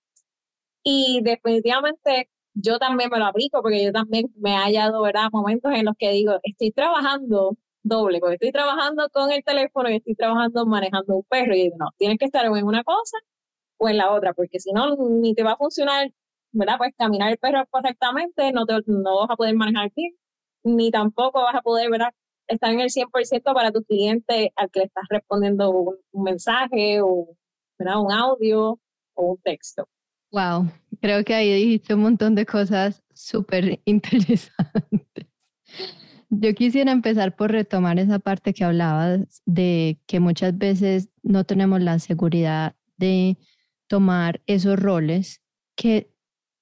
[0.82, 5.28] Y definitivamente yo también me lo aplico porque yo también me he hallado, ¿verdad?
[5.32, 9.96] Momentos en los que digo, estoy trabajando doble, porque estoy trabajando con el teléfono y
[9.96, 11.54] estoy trabajando manejando un perro.
[11.54, 13.18] Y digo, no, tienes que estar en una cosa
[13.78, 16.10] o en la otra, porque si no, ni te va a funcionar,
[16.52, 16.76] ¿verdad?
[16.78, 20.12] Pues caminar el perro correctamente, no, te, no vas a poder manejar bien,
[20.64, 22.12] ni tampoco vas a poder, ¿verdad?
[22.46, 27.36] Estar en el 100% para tu cliente al que le estás respondiendo un, mensaje o,
[27.78, 28.00] ¿verdad?
[28.00, 28.78] Un audio
[29.14, 29.88] o un texto.
[30.30, 35.28] Wow, creo que ahí dijiste un montón de cosas súper interesantes.
[36.30, 41.80] Yo quisiera empezar por retomar esa parte que hablabas de que muchas veces no tenemos
[41.80, 43.38] la seguridad de
[43.86, 45.42] tomar esos roles
[45.76, 46.12] que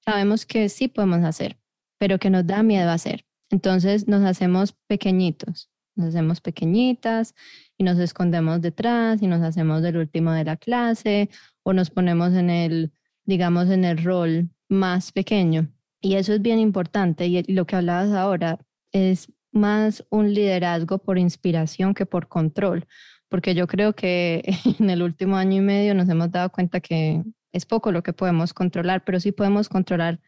[0.05, 1.57] sabemos que sí podemos hacer,
[1.97, 3.25] pero que nos da miedo hacer.
[3.49, 7.35] Entonces nos hacemos pequeñitos, nos hacemos pequeñitas
[7.77, 11.29] y nos escondemos detrás y nos hacemos del último de la clase
[11.63, 12.91] o nos ponemos en el
[13.25, 15.69] digamos, en el rol más pequeño.
[16.01, 17.27] Y eso es bien importante.
[17.27, 18.59] Y lo que hablabas ahora
[18.91, 22.87] es más un liderazgo por inspiración que por control,
[23.29, 24.43] porque yo creo que
[24.79, 28.13] en el último año y medio nos hemos dado cuenta que es poco lo que
[28.13, 30.19] podemos controlar, pero sí podemos controlar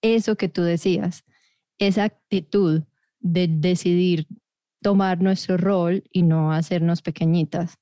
[0.00, 1.24] eso que tú decías,
[1.78, 2.82] esa actitud
[3.20, 4.26] de decidir
[4.82, 7.78] tomar nuestro rol y no hacernos pequeñitas.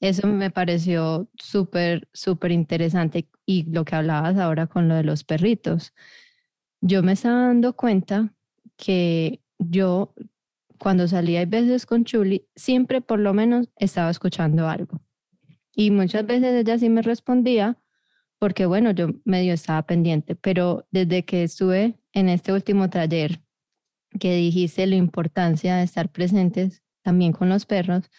[0.00, 5.24] Eso me pareció súper, súper interesante y lo que hablabas ahora con lo de los
[5.24, 5.92] perritos.
[6.80, 8.32] Yo me estaba dando cuenta
[8.76, 10.14] que yo
[10.78, 15.00] cuando salía a veces con Chuli, siempre por lo menos estaba escuchando algo.
[15.74, 17.78] Y muchas veces ella sí me respondía
[18.38, 23.42] porque, bueno, yo medio estaba pendiente, pero desde que estuve en este último taller
[24.18, 28.10] que dijiste la importancia de estar presentes también con los perros,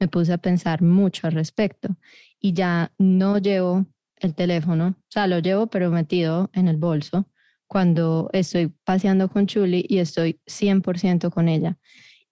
[0.00, 1.96] me puse a pensar mucho al respecto
[2.40, 7.28] y ya no llevo el teléfono, o sea, lo llevo pero metido en el bolso
[7.66, 11.78] cuando estoy paseando con Chuli y estoy 100% con ella.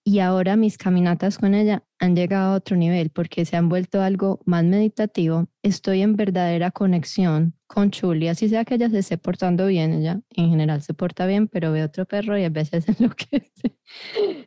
[0.02, 4.00] Y ahora mis caminatas con ella han llegado a otro nivel porque se han vuelto
[4.00, 5.48] algo más meditativo.
[5.62, 10.20] Estoy en verdadera conexión con Chuli, así sea que ella se esté portando bien, ella
[10.31, 13.76] en general se porta bien, pero ve otro perro y a veces enloquece.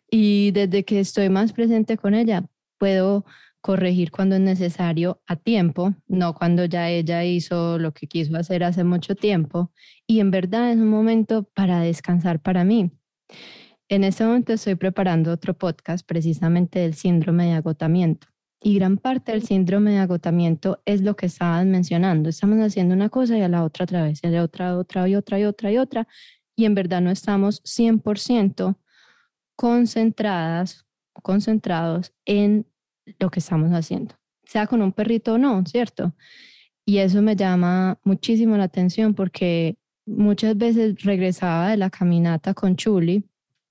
[0.10, 2.46] Y desde que estoy más presente con ella,
[2.78, 3.26] puedo
[3.62, 8.64] corregir cuando es necesario a tiempo, no cuando ya ella hizo lo que quiso hacer
[8.64, 9.72] hace mucho tiempo.
[10.08, 12.92] Y en verdad es un momento para descansar para mí.
[13.90, 18.28] En este momento estoy preparando otro podcast precisamente del síndrome de agotamiento.
[18.62, 22.30] Y gran parte del síndrome de agotamiento es lo que estaban mencionando.
[22.30, 25.08] Estamos haciendo una cosa y a la otra otra vez, y a la otra, otra
[25.08, 26.08] y otra y otra y otra.
[26.56, 28.76] Y en verdad no estamos 100%
[29.56, 30.86] concentradas,
[31.24, 32.66] concentrados en
[33.20, 36.14] lo que estamos haciendo, sea con un perrito o no, ¿cierto?
[36.86, 42.76] Y eso me llama muchísimo la atención porque muchas veces regresaba de la caminata con
[42.76, 43.24] Chuli,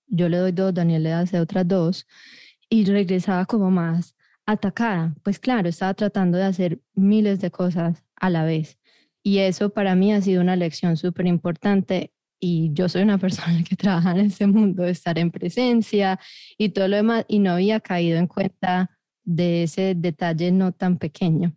[0.06, 2.06] yo le doy dos, Daniel le hace otras dos,
[2.68, 4.14] y regresaba como más
[4.48, 5.14] atacada.
[5.22, 8.78] Pues claro, estaba tratando de hacer miles de cosas a la vez.
[9.22, 13.62] Y eso para mí ha sido una lección súper importante y yo soy una persona
[13.62, 16.18] que trabaja en ese mundo estar en presencia
[16.56, 20.96] y todo lo demás y no había caído en cuenta de ese detalle no tan
[20.96, 21.54] pequeño.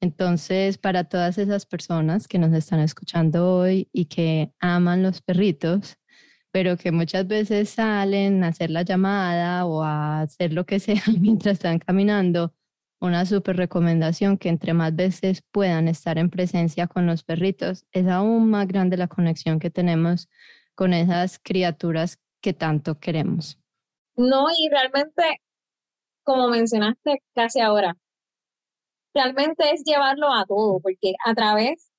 [0.00, 5.98] Entonces, para todas esas personas que nos están escuchando hoy y que aman los perritos,
[6.54, 11.02] pero que muchas veces salen a hacer la llamada o a hacer lo que sea
[11.20, 12.54] mientras están caminando,
[13.00, 18.06] una súper recomendación que entre más veces puedan estar en presencia con los perritos, es
[18.06, 20.28] aún más grande la conexión que tenemos
[20.76, 23.58] con esas criaturas que tanto queremos.
[24.14, 25.40] No, y realmente,
[26.22, 27.96] como mencionaste casi ahora,
[29.12, 31.90] realmente es llevarlo a todo, porque a través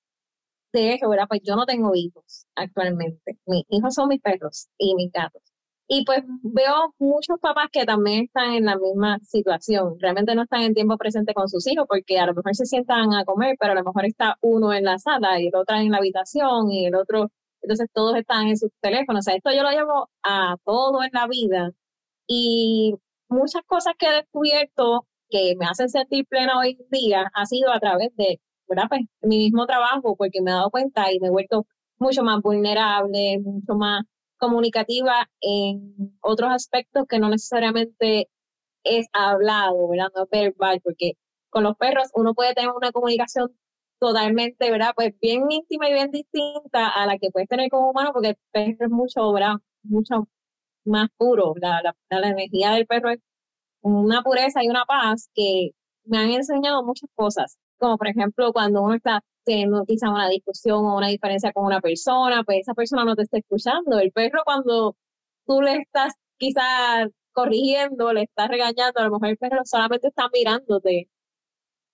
[0.75, 1.27] de eso, ¿verdad?
[1.27, 3.37] Pues yo no tengo hijos actualmente.
[3.45, 5.41] Mis hijos son mis perros y mis gatos.
[5.87, 9.97] Y pues veo muchos papás que también están en la misma situación.
[9.99, 13.13] Realmente no están en tiempo presente con sus hijos porque a lo mejor se sientan
[13.13, 15.91] a comer, pero a lo mejor está uno en la sala y el otro en
[15.91, 19.27] la habitación y el otro, entonces todos están en sus teléfonos.
[19.27, 21.71] Esto yo lo llevo a todo en la vida.
[22.27, 22.95] Y
[23.29, 27.71] muchas cosas que he descubierto que me hacen sentir plena hoy en día ha sido
[27.71, 28.85] a través de ¿verdad?
[28.89, 31.65] Pues mi mismo trabajo, porque me he dado cuenta y me he vuelto
[31.97, 34.03] mucho más vulnerable, mucho más
[34.37, 38.29] comunicativa en otros aspectos que no necesariamente
[38.83, 40.09] es hablado, ¿verdad?
[40.15, 41.13] No verbal, porque
[41.49, 43.51] con los perros uno puede tener una comunicación
[43.99, 44.91] totalmente, ¿verdad?
[44.95, 48.37] Pues bien íntima y bien distinta a la que puedes tener como humano, porque el
[48.51, 50.27] perro es mucho,
[50.85, 51.53] más puro.
[51.61, 53.19] La, la energía del perro es
[53.81, 55.71] una pureza y una paz que
[56.05, 60.85] me han enseñado muchas cosas como por ejemplo cuando uno está teniendo quizá una discusión
[60.85, 63.99] o una diferencia con una persona, pues esa persona no te está escuchando.
[63.99, 64.95] El perro cuando
[65.45, 70.29] tú le estás quizá corrigiendo, le estás regañando, a lo mejor el perro solamente está
[70.33, 71.09] mirándote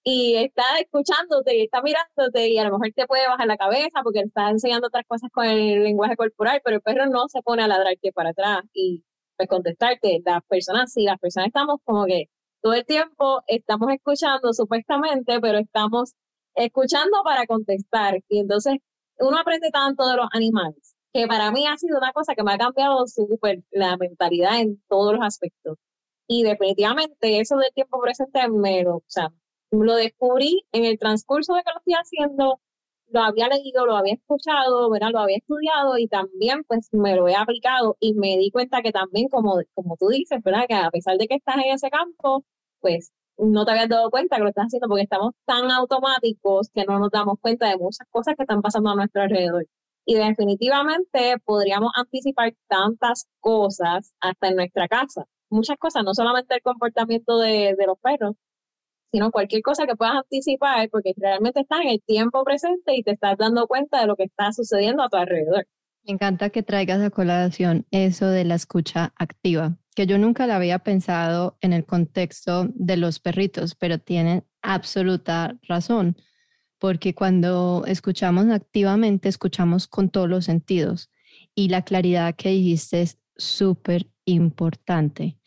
[0.03, 4.01] y está escuchándote y está mirándote y a lo mejor te puede bajar la cabeza
[4.03, 7.63] porque está enseñando otras cosas con el lenguaje corporal, pero el perro no se pone
[7.63, 9.03] a ladrarte para atrás y
[9.37, 10.21] pues contestarte.
[10.25, 12.29] Las personas sí, las personas estamos como que
[12.61, 16.13] todo el tiempo estamos escuchando supuestamente, pero estamos
[16.55, 18.21] escuchando para contestar.
[18.29, 18.77] Y entonces
[19.19, 22.53] uno aprende tanto de los animales, que para mí ha sido una cosa que me
[22.53, 25.77] ha cambiado súper la mentalidad en todos los aspectos.
[26.27, 29.29] Y definitivamente eso del tiempo presente me lo, o sea,
[29.71, 32.61] lo descubrí en el transcurso de que lo estoy haciendo,
[33.11, 35.09] lo había leído, lo había escuchado, ¿verdad?
[35.11, 38.91] lo había estudiado y también pues me lo he aplicado y me di cuenta que
[38.91, 40.65] también, como, como tú dices, ¿verdad?
[40.67, 42.43] que a pesar de que estás en ese campo,
[42.79, 46.85] pues no te habías dado cuenta que lo estás haciendo porque estamos tan automáticos que
[46.85, 49.67] no nos damos cuenta de muchas cosas que están pasando a nuestro alrededor.
[50.05, 55.25] Y definitivamente podríamos anticipar tantas cosas hasta en nuestra casa.
[55.49, 58.35] Muchas cosas, no solamente el comportamiento de, de los perros,
[59.11, 63.11] sino cualquier cosa que puedas anticipar porque realmente estás en el tiempo presente y te
[63.11, 65.67] estás dando cuenta de lo que está sucediendo a tu alrededor.
[66.03, 70.55] Me encanta que traigas a colación eso de la escucha activa, que yo nunca la
[70.55, 76.17] había pensado en el contexto de los perritos, pero tienen absoluta razón,
[76.79, 81.11] porque cuando escuchamos activamente, escuchamos con todos los sentidos
[81.53, 85.37] y la claridad que dijiste es súper importante.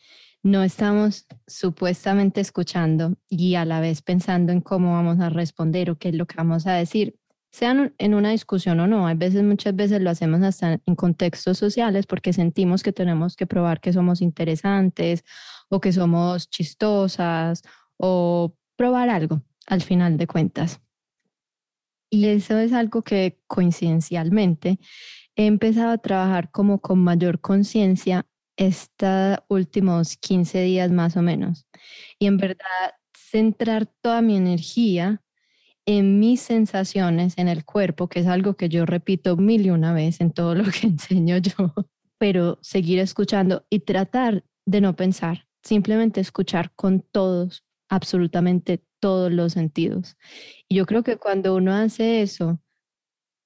[0.45, 5.97] No estamos supuestamente escuchando y a la vez pensando en cómo vamos a responder o
[5.97, 7.15] qué es lo que vamos a decir,
[7.51, 9.07] sean en una discusión o no.
[9.07, 13.47] Hay veces, muchas veces lo hacemos hasta en contextos sociales porque sentimos que tenemos que
[13.47, 15.23] probar que somos interesantes
[15.67, 17.63] o que somos chistosas
[17.97, 20.79] o probar algo al final de cuentas.
[22.11, 24.77] Y eso es algo que coincidencialmente
[25.35, 28.27] he empezado a trabajar como con mayor conciencia
[28.57, 31.65] estos últimos 15 días más o menos.
[32.19, 35.21] Y en verdad centrar toda mi energía
[35.85, 39.93] en mis sensaciones en el cuerpo, que es algo que yo repito mil y una
[39.93, 41.73] vez en todo lo que enseño yo,
[42.17, 49.53] pero seguir escuchando y tratar de no pensar, simplemente escuchar con todos, absolutamente todos los
[49.53, 50.17] sentidos.
[50.67, 52.59] Y yo creo que cuando uno hace eso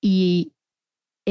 [0.02, 0.54] y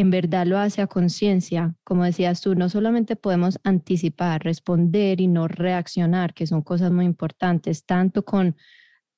[0.00, 5.26] en verdad lo hace a conciencia, como decías tú, no solamente podemos anticipar, responder y
[5.26, 8.56] no reaccionar, que son cosas muy importantes, tanto con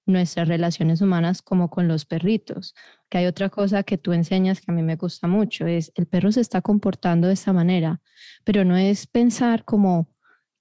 [0.07, 2.75] nuestras relaciones humanas como con los perritos.
[3.11, 6.07] Que hay otra cosa que tú enseñas que a mí me gusta mucho, es el
[6.07, 8.01] perro se está comportando de esta manera,
[8.45, 10.09] pero no es pensar como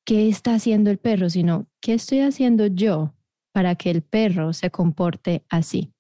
[0.03, 3.15] qué está haciendo el perro, sino qué estoy haciendo yo
[3.53, 5.93] para que el perro se comporte así.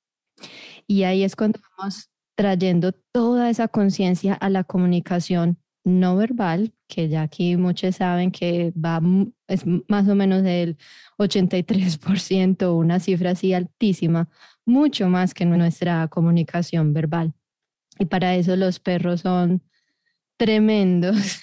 [0.87, 7.09] Y ahí es cuando vamos trayendo toda esa conciencia a la comunicación no verbal, que
[7.09, 9.01] ya aquí muchos saben que va,
[9.49, 10.77] es más o menos del
[11.17, 14.29] 83%, una cifra así altísima,
[14.65, 17.33] mucho más que nuestra comunicación verbal.
[17.99, 19.61] Y para eso los perros son
[20.37, 21.41] tremendos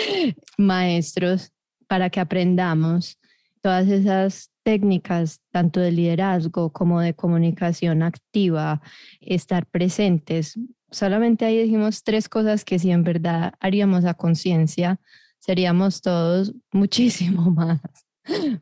[0.56, 1.52] maestros
[1.88, 3.18] para que aprendamos
[3.60, 8.82] todas esas técnicas tanto de liderazgo como de comunicación activa,
[9.22, 10.60] estar presentes.
[10.90, 15.00] Solamente ahí dijimos tres cosas que si en verdad haríamos a conciencia,
[15.38, 17.80] seríamos todos muchísimo más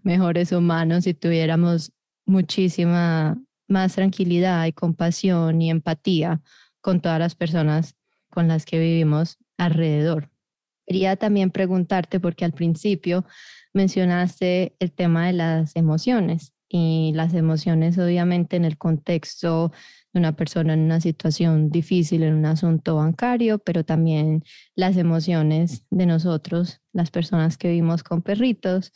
[0.05, 1.91] mejores humanos si tuviéramos
[2.25, 6.41] muchísima más tranquilidad y compasión y empatía
[6.81, 7.97] con todas las personas
[8.31, 10.31] con las que vivimos alrededor.
[10.87, 13.25] Quería también preguntarte, porque al principio
[13.77, 19.71] mencionaste el tema de las emociones y las emociones obviamente en el contexto
[20.13, 24.43] de una persona en una situación difícil, en un asunto bancario, pero también
[24.75, 28.93] las emociones de nosotros, las personas que vivimos con perritos.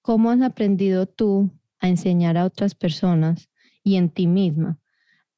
[0.00, 3.50] ¿Cómo has aprendido tú a enseñar a otras personas
[3.84, 4.81] y en ti misma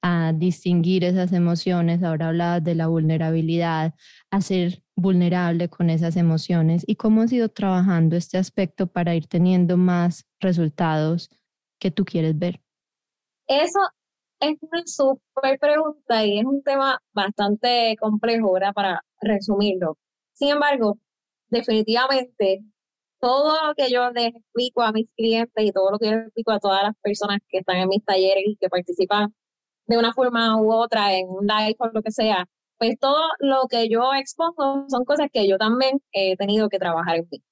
[0.06, 2.02] a distinguir esas emociones?
[2.02, 3.94] Ahora hablabas de la vulnerabilidad,
[4.30, 9.26] a ser vulnerable con esas emociones y cómo has ido trabajando este aspecto para ir
[9.26, 11.30] teniendo más resultados
[11.78, 12.60] que tú quieres ver.
[13.46, 13.80] Eso
[14.40, 18.74] es una súper pregunta y es un tema bastante complejo ¿verdad?
[18.74, 19.96] para resumirlo.
[20.34, 20.98] Sin embargo,
[21.48, 22.62] definitivamente
[23.20, 26.50] todo lo que yo les explico a mis clientes y todo lo que yo explico
[26.50, 29.34] a todas las personas que están en mis talleres y que participan
[29.86, 32.46] de una forma u otra en un live o lo que sea,
[32.78, 37.16] pues todo lo que yo expongo son cosas que yo también he tenido que trabajar
[37.16, 37.42] en mí.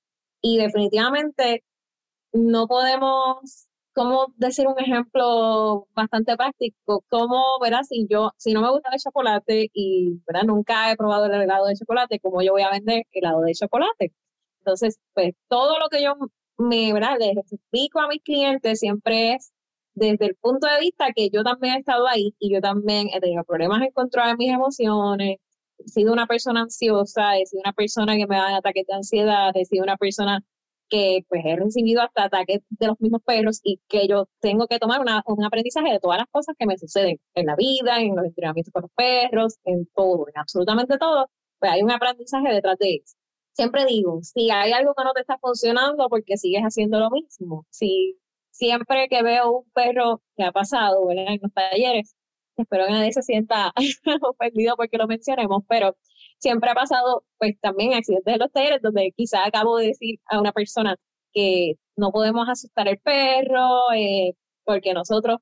[0.42, 1.64] Y definitivamente
[2.32, 7.82] no podemos, como decir un ejemplo bastante práctico, como, ¿verdad?
[7.84, 10.44] Si yo, si no me gusta el chocolate y, ¿verdad?
[10.44, 14.12] Nunca he probado el helado de chocolate, ¿cómo yo voy a vender helado de chocolate?
[14.60, 16.14] Entonces, pues todo lo que yo
[16.58, 17.16] me, ¿verdad?
[17.18, 19.52] Les explico a mis clientes siempre es
[19.94, 23.20] desde el punto de vista que yo también he estado ahí y yo también he
[23.20, 25.38] tenido problemas en controlar mis emociones,
[25.78, 29.52] he sido una persona ansiosa, he sido una persona que me da ataques de ansiedad,
[29.54, 30.40] he sido una persona
[30.88, 34.78] que pues he recibido hasta ataques de los mismos perros y que yo tengo que
[34.78, 38.26] tomar un aprendizaje de todas las cosas que me suceden en la vida, en los
[38.26, 42.96] entrenamientos con los perros, en todo, en absolutamente todo, pues hay un aprendizaje detrás de
[42.96, 43.16] eso.
[43.54, 47.66] Siempre digo, si hay algo que no te está funcionando, porque sigues haciendo lo mismo.
[47.70, 48.18] Si
[48.52, 52.14] siempre que veo un perro que ha pasado en los talleres,
[52.56, 53.72] espero que nadie se sienta
[54.22, 55.96] ofendido porque lo mencionemos, pero
[56.38, 60.40] siempre ha pasado pues también accidentes en los talleres donde quizá acabo de decir a
[60.40, 60.96] una persona
[61.32, 64.34] que no podemos asustar al perro eh,
[64.64, 65.38] porque nosotros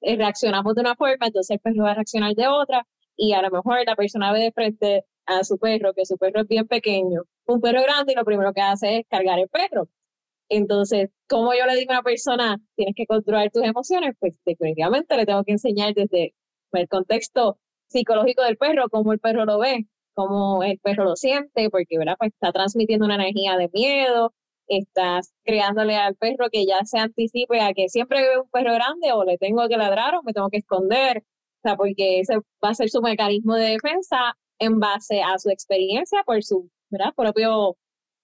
[0.00, 2.86] eh, reaccionamos de una forma, entonces el perro va a reaccionar de otra
[3.16, 6.42] y a lo mejor la persona ve de frente a su perro, que su perro
[6.42, 9.88] es bien pequeño, un perro grande y lo primero que hace es cargar el perro.
[10.48, 15.16] Entonces, como yo le digo a una persona, tienes que controlar tus emociones, pues definitivamente
[15.16, 16.34] le tengo que enseñar desde
[16.72, 21.70] el contexto psicológico del perro, cómo el perro lo ve, cómo el perro lo siente,
[21.70, 22.16] porque ¿verdad?
[22.18, 24.34] Pues está transmitiendo una energía de miedo,
[24.68, 28.74] estás creándole al perro que ya se anticipe a que siempre que veo un perro
[28.74, 32.36] grande o le tengo que ladrar o me tengo que esconder, o sea, porque ese
[32.64, 37.12] va a ser su mecanismo de defensa en base a su experiencia por su ¿verdad?
[37.16, 37.76] propio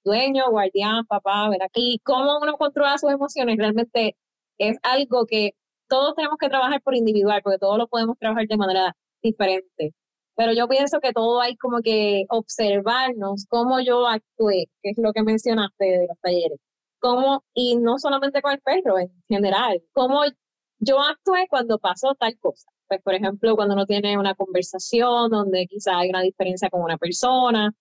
[0.04, 1.68] dueño, guardián, papá, ¿verdad?
[1.74, 4.16] Y cómo uno controla sus emociones realmente
[4.58, 5.52] es algo que
[5.88, 9.94] todos tenemos que trabajar por individual, porque todos lo podemos trabajar de manera diferente.
[10.36, 15.12] Pero yo pienso que todo hay como que observarnos cómo yo actué, que es lo
[15.12, 16.58] que mencionaste de los talleres.
[17.00, 20.22] Cómo, y no solamente con el perro, en general, cómo
[20.78, 22.70] yo actué cuando pasó tal cosa.
[22.88, 26.98] Pues, por ejemplo, cuando uno tiene una conversación donde quizá hay una diferencia con una
[26.98, 27.72] persona,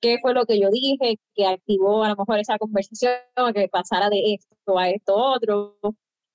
[0.00, 3.12] qué fue lo que yo dije que activó a lo mejor esa conversación,
[3.54, 5.76] que pasara de esto a esto otro.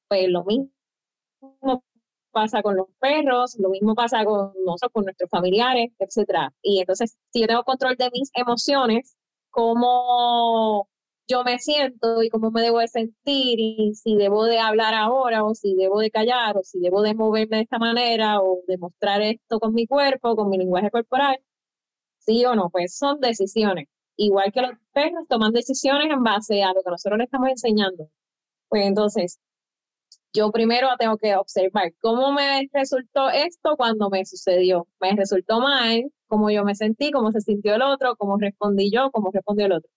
[0.07, 0.71] Pues lo mismo
[2.31, 6.53] pasa con los perros, lo mismo pasa con nosotros, con nuestros familiares, etcétera.
[6.61, 9.15] Y entonces, si yo tengo control de mis emociones,
[9.51, 10.89] cómo
[11.27, 15.43] yo me siento y cómo me debo de sentir y si debo de hablar ahora
[15.45, 19.21] o si debo de callar o si debo de moverme de esta manera o demostrar
[19.21, 21.39] esto con mi cuerpo, con mi lenguaje corporal,
[22.25, 23.87] sí o no, pues son decisiones.
[24.15, 28.09] Igual que los perros toman decisiones en base a lo que nosotros les estamos enseñando.
[28.69, 29.39] Pues entonces,
[30.33, 34.87] yo primero tengo que observar cómo me resultó esto cuando me sucedió.
[34.99, 39.11] Me resultó mal, cómo yo me sentí, cómo se sintió el otro, cómo respondí yo,
[39.11, 39.89] cómo respondió el otro.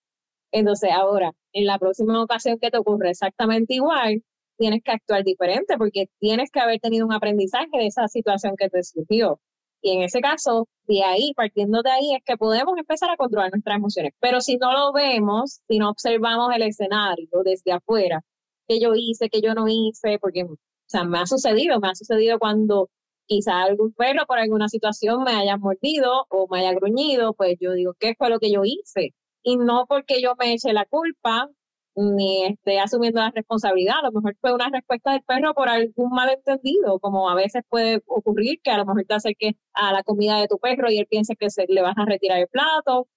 [0.51, 4.23] Entonces, ahora, en la próxima ocasión que te ocurre exactamente igual,
[4.57, 8.69] tienes que actuar diferente porque tienes que haber tenido un aprendizaje de esa situación que
[8.69, 9.39] te surgió.
[9.81, 13.51] Y en ese caso, de ahí, partiendo de ahí, es que podemos empezar a controlar
[13.51, 14.13] nuestras emociones.
[14.19, 18.21] Pero si no lo vemos, si no observamos el escenario desde afuera,
[18.67, 21.95] que yo hice, que yo no hice, porque, o sea, me ha sucedido, me ha
[21.95, 22.89] sucedido cuando
[23.25, 27.73] quizá algún perro por alguna situación me haya mordido o me haya gruñido, pues yo
[27.73, 29.13] digo, ¿qué fue lo que yo hice?
[29.43, 31.49] Y no porque yo me eche la culpa
[31.97, 33.95] ni esté asumiendo la responsabilidad.
[33.99, 38.01] A lo mejor fue una respuesta del perro por algún malentendido, como a veces puede
[38.05, 41.07] ocurrir que a lo mejor te acerques a la comida de tu perro y él
[41.09, 43.07] piensa que se, le vas a retirar el plato,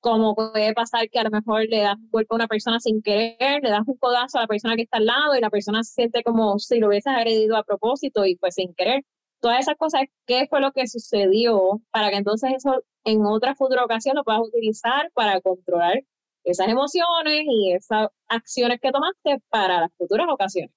[0.00, 3.02] como puede pasar que a lo mejor le das un golpe a una persona sin
[3.02, 5.82] querer, le das un codazo a la persona que está al lado y la persona
[5.82, 9.02] se siente como si lo hubieses agredido a propósito y pues sin querer.
[9.40, 13.84] Todas esas cosas, ¿qué fue lo que sucedió para que entonces eso en otra futura
[13.84, 16.02] ocasión lo puedas utilizar para controlar
[16.46, 20.72] esas emociones y esas acciones que tomaste para las futuras ocasiones?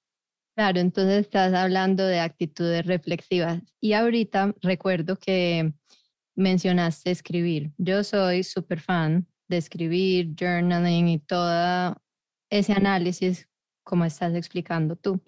[0.56, 3.62] Claro, entonces estás hablando de actitudes reflexivas.
[3.80, 5.74] Y ahorita recuerdo que
[6.36, 7.72] mencionaste escribir.
[7.78, 11.96] Yo soy súper fan de escribir, journaling y todo
[12.50, 13.48] ese análisis,
[13.84, 15.22] como estás explicando tú,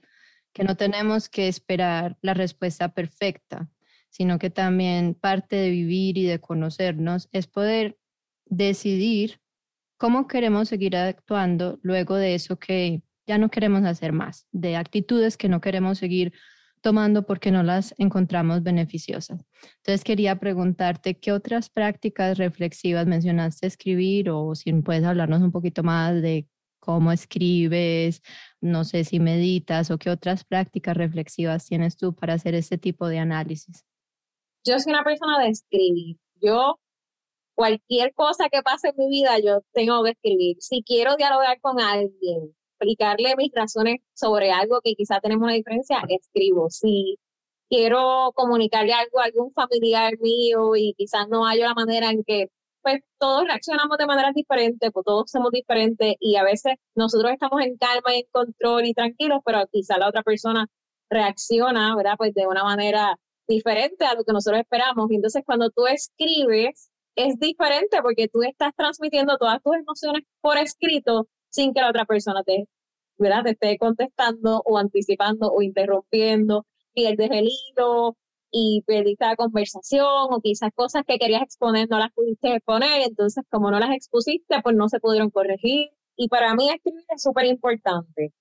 [0.54, 3.70] que no tenemos que esperar la respuesta perfecta,
[4.10, 7.98] sino que también parte de vivir y de conocernos es poder
[8.46, 9.41] decidir
[10.02, 15.38] cómo queremos seguir actuando luego de eso que ya no queremos hacer más, de actitudes
[15.38, 16.34] que no queremos seguir
[16.82, 19.46] tomando porque no las encontramos beneficiosas.
[19.78, 25.84] Entonces quería preguntarte qué otras prácticas reflexivas mencionaste escribir o si puedes hablarnos un poquito
[25.84, 26.48] más de
[26.80, 28.24] cómo escribes,
[28.60, 33.08] no sé si meditas o qué otras prácticas reflexivas tienes tú para hacer este tipo
[33.08, 33.86] de análisis.
[34.66, 36.18] Yo soy una persona de escribir.
[36.42, 36.80] Yo
[37.56, 40.58] cualquier cosa que pase en mi vida yo tengo que escribir.
[40.60, 46.02] Si quiero dialogar con alguien, explicarle mis razones sobre algo que quizá tenemos una diferencia,
[46.10, 46.70] escribo.
[46.70, 47.18] Si
[47.70, 52.50] quiero comunicarle algo a algún familiar mío y quizás no haya la manera en que
[52.82, 57.62] pues todos reaccionamos de manera diferente, pues todos somos diferentes y a veces nosotros estamos
[57.62, 60.68] en calma y en control y tranquilos, pero quizá la otra persona
[61.10, 62.16] reacciona, ¿verdad?
[62.18, 65.10] Pues de una manera diferente a lo que nosotros esperamos.
[65.12, 71.28] Entonces cuando tú escribes, es diferente porque tú estás transmitiendo todas tus emociones por escrito
[71.50, 72.68] sin que la otra persona te,
[73.18, 73.44] ¿verdad?
[73.44, 78.18] te esté contestando o anticipando o interrumpiendo, pierdes el hilo
[78.52, 83.44] y perdiste la conversación o quizás cosas que querías exponer no las pudiste exponer, entonces
[83.50, 85.90] como no las expusiste, pues no se pudieron corregir.
[86.18, 88.34] Y para mí escribir es súper importante.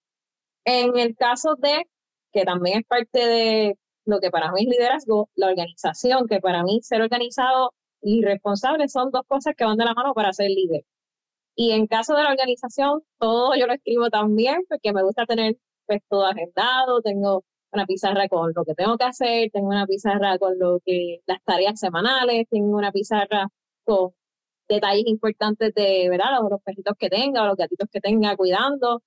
[0.64, 1.86] En el caso de,
[2.32, 6.62] que también es parte de lo que para mí es liderazgo, la organización, que para
[6.64, 7.72] mí ser organizado
[8.03, 10.84] y responsable son dos cosas que van de la mano para ser líder.
[11.55, 15.57] Y en caso de la organización, todo yo lo escribo también porque me gusta tener
[15.86, 20.38] pues, todo agendado, tengo una pizarra con lo que tengo que hacer, tengo una pizarra
[20.38, 23.48] con lo que las tareas semanales, tengo una pizarra
[23.84, 24.12] con
[24.68, 26.40] detalles importantes de, ¿verdad?
[26.40, 29.03] Los, los perritos que tenga o los gatitos que tenga cuidando.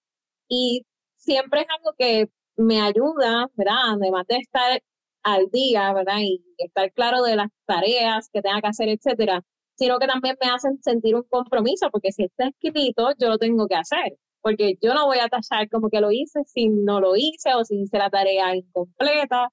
[0.47, 0.85] Y
[1.17, 3.93] siempre es algo que me ayuda, ¿verdad?
[3.95, 4.81] Además de estar
[5.23, 6.19] al día, ¿verdad?
[6.21, 9.43] Y estar claro de las tareas que tenga que hacer, etcétera,
[9.75, 13.67] sino que también me hacen sentir un compromiso, porque si está escrito, yo lo tengo
[13.67, 17.15] que hacer, porque yo no voy a tachar como que lo hice si no lo
[17.15, 19.49] hice o si hice la tarea incompleta.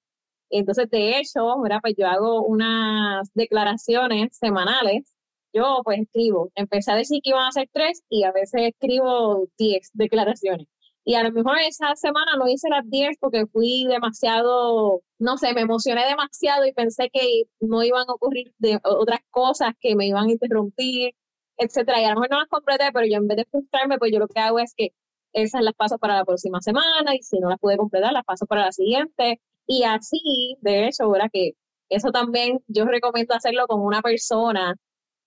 [0.50, 1.78] Entonces, de hecho, ¿verdad?
[1.82, 5.14] Pues yo hago unas declaraciones semanales.
[5.52, 9.48] Yo pues escribo, empecé a decir que iban a ser tres y a veces escribo
[9.58, 10.68] diez declaraciones.
[11.04, 15.54] Y a lo mejor esa semana no hice las 10 porque fui demasiado, no sé,
[15.54, 20.06] me emocioné demasiado y pensé que no iban a ocurrir de otras cosas que me
[20.06, 21.14] iban a interrumpir,
[21.56, 22.00] etcétera.
[22.00, 24.18] Y a lo mejor no las completé, pero yo en vez de frustrarme, pues yo
[24.18, 24.90] lo que hago es que
[25.32, 28.46] esas las paso para la próxima semana y si no las pude completar, las paso
[28.46, 29.40] para la siguiente.
[29.66, 31.30] Y así, de hecho, ¿verdad?
[31.32, 31.52] Que
[31.88, 34.76] eso también yo recomiendo hacerlo con una persona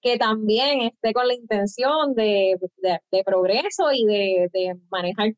[0.01, 2.57] que también esté con la intención de,
[3.11, 5.33] de, progreso y de, de, manejar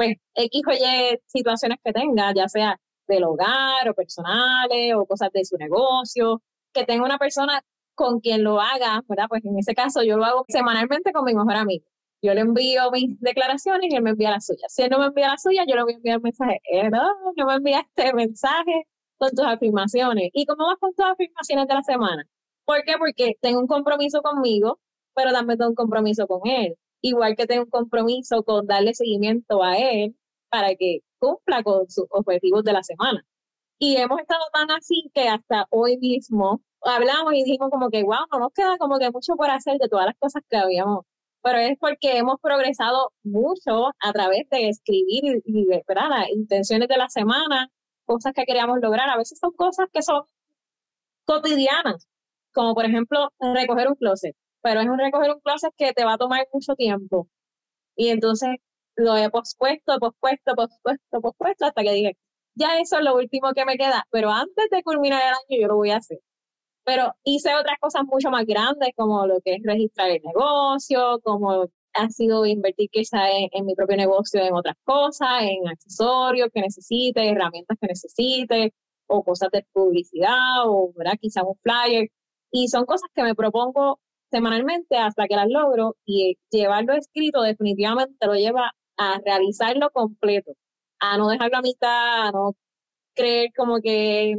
[0.00, 5.28] pues X o Y situaciones que tenga, ya sea del hogar o personales o cosas
[5.30, 6.40] de su negocio,
[6.72, 7.60] que tenga una persona
[7.94, 9.26] con quien lo haga, ¿verdad?
[9.28, 11.84] Pues en ese caso yo lo hago semanalmente con mi mejor amigo.
[12.22, 14.72] Yo le envío mis declaraciones y él me envía las suyas.
[14.72, 16.60] Si él no me envía las suyas, yo le voy a enviar un mensaje.
[16.90, 17.02] No,
[17.36, 18.86] no me enviaste mensaje
[19.18, 20.30] con tus afirmaciones.
[20.32, 22.24] ¿Y cómo vas con tus afirmaciones de la semana?
[22.64, 22.94] ¿Por qué?
[22.98, 24.80] Porque tengo un compromiso conmigo,
[25.14, 29.62] pero también tengo un compromiso con él igual que tengo un compromiso con darle seguimiento
[29.62, 30.16] a él
[30.50, 33.24] para que cumpla con sus objetivos de la semana.
[33.78, 38.26] Y hemos estado tan así que hasta hoy mismo hablamos y dijimos como que, wow,
[38.32, 41.04] no nos queda como que mucho por hacer de todas las cosas que habíamos,
[41.42, 46.96] pero es porque hemos progresado mucho a través de escribir y, de las intenciones de
[46.98, 47.68] la semana,
[48.04, 49.08] cosas que queríamos lograr.
[49.10, 50.24] A veces son cosas que son
[51.24, 52.06] cotidianas,
[52.52, 56.14] como por ejemplo recoger un closet pero es un recoger un closet que te va
[56.14, 57.28] a tomar mucho tiempo.
[57.96, 58.56] Y entonces
[58.96, 62.16] lo he pospuesto, pospuesto, pospuesto, pospuesto, hasta que dije,
[62.54, 65.68] ya eso es lo último que me queda, pero antes de culminar el año yo
[65.68, 66.18] lo voy a hacer.
[66.84, 71.66] Pero hice otras cosas mucho más grandes, como lo que es registrar el negocio, como
[71.94, 77.28] ha sido invertir quizá en, mi propio negocio, en otras cosas, en accesorios que necesite,
[77.28, 78.74] herramientas que necesite,
[79.06, 81.14] o cosas de publicidad, o ¿verdad?
[81.20, 82.08] quizá un flyer.
[82.52, 84.00] Y son cosas que me propongo
[84.30, 90.52] semanalmente hasta que las logro y llevarlo escrito definitivamente lo lleva a realizarlo completo,
[91.00, 92.54] a no dejarlo a mitad, a no
[93.14, 94.36] creer como que,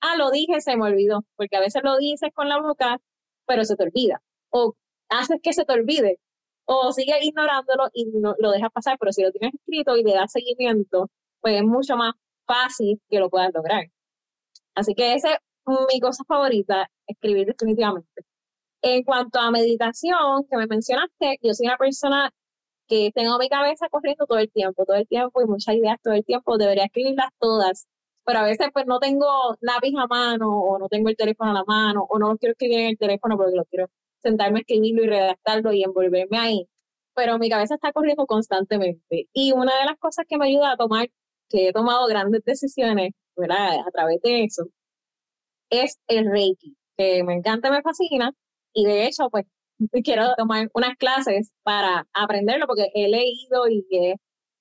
[0.00, 3.00] ah, lo dije, se me olvidó, porque a veces lo dices con la boca,
[3.46, 4.74] pero se te olvida, o
[5.08, 6.18] haces que se te olvide,
[6.66, 10.14] o sigues ignorándolo y no, lo dejas pasar, pero si lo tienes escrito y le
[10.14, 11.10] das seguimiento,
[11.40, 12.14] pues es mucho más
[12.46, 13.86] fácil que lo puedas lograr.
[14.74, 15.40] Así que esa es
[15.92, 18.24] mi cosa favorita, escribir definitivamente.
[18.84, 22.30] En cuanto a meditación, que me mencionaste, yo soy una persona
[22.88, 26.12] que tengo mi cabeza corriendo todo el tiempo, todo el tiempo y muchas ideas todo
[26.14, 27.86] el tiempo, debería escribirlas todas,
[28.24, 29.26] pero a veces pues no tengo
[29.60, 32.52] lápiz a mano o no tengo el teléfono a la mano o no lo quiero
[32.52, 33.86] escribir en el teléfono porque lo quiero
[34.22, 36.68] sentarme a escribirlo y redactarlo y envolverme ahí.
[37.14, 39.28] Pero mi cabeza está corriendo constantemente.
[39.32, 41.08] Y una de las cosas que me ayuda a tomar,
[41.48, 43.80] que he tomado grandes decisiones, ¿verdad?
[43.86, 44.64] A través de eso,
[45.70, 48.32] es el Reiki, que me encanta, me fascina.
[48.74, 49.46] Y de hecho, pues
[50.04, 54.16] quiero tomar unas clases para aprenderlo porque he leído y he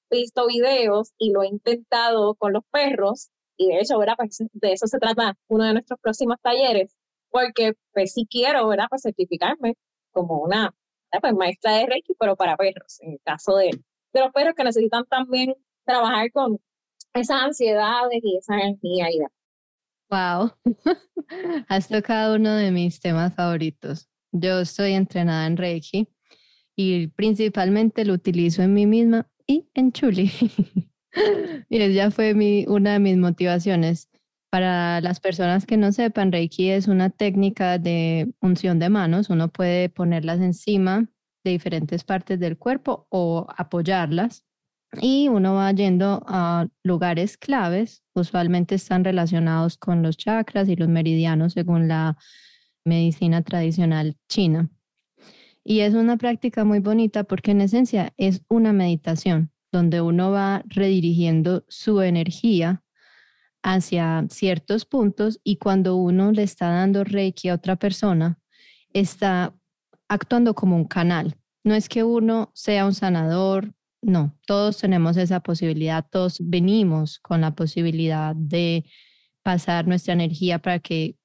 [0.10, 4.16] visto videos y lo he intentado con los perros y de hecho, ¿verdad?
[4.18, 6.96] Pues de eso se trata uno de nuestros próximos talleres,
[7.30, 8.86] porque pues sí quiero, ¿verdad?
[8.90, 9.76] Pues certificarme
[10.12, 10.74] como una
[11.22, 13.72] pues, maestra de Reiki, pero para perros, en el caso de,
[14.14, 15.56] de los perros que necesitan también
[15.86, 16.60] trabajar con
[17.14, 19.20] esas ansiedades y esa energía y
[20.10, 20.52] Wow,
[21.70, 24.10] has tocado uno de mis temas favoritos.
[24.32, 26.08] Yo estoy entrenada en Reiki
[26.76, 30.32] y principalmente lo utilizo en mí misma y en Chuli.
[31.70, 32.34] y ella fue
[32.68, 34.10] una de mis motivaciones.
[34.52, 39.32] Para las personas que no sepan, Reiki es una técnica de unción de manos.
[39.32, 41.10] Uno puede ponerlas encima
[41.44, 44.46] de diferentes partes del cuerpo o apoyarlas.
[45.02, 50.88] Y uno va yendo a lugares claves, usualmente están relacionados con los chakras y los
[50.88, 52.18] meridianos según la
[52.86, 54.70] medicina tradicional china.
[55.64, 60.64] Y es una práctica muy bonita porque en esencia es una meditación donde uno va
[60.68, 62.84] redirigiendo su energía
[63.64, 68.40] hacia ciertos puntos y cuando uno le está dando reiki a otra persona,
[68.94, 69.56] está
[70.08, 71.38] actuando como un canal.
[71.64, 73.74] No es que uno sea un sanador,
[74.04, 78.86] no, todos tenemos esa posibilidad, todos venimos con la posibilidad de
[79.42, 81.18] pasar nuestra energía para que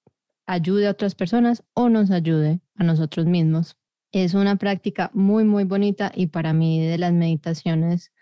[0.46, 3.76] ayude a otras personas o nos ayude a nosotros mismos.
[4.12, 8.12] Es una práctica muy, muy bonita y para mí de las meditaciones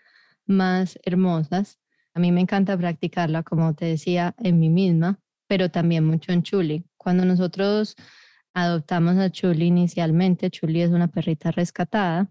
[0.45, 1.79] más hermosas.
[2.13, 6.43] A mí me encanta practicarla, como te decía, en mí misma, pero también mucho en
[6.43, 6.85] Chuli.
[6.97, 7.95] Cuando nosotros
[8.53, 12.29] adoptamos a Chuli inicialmente, Chuli es una perrita rescatada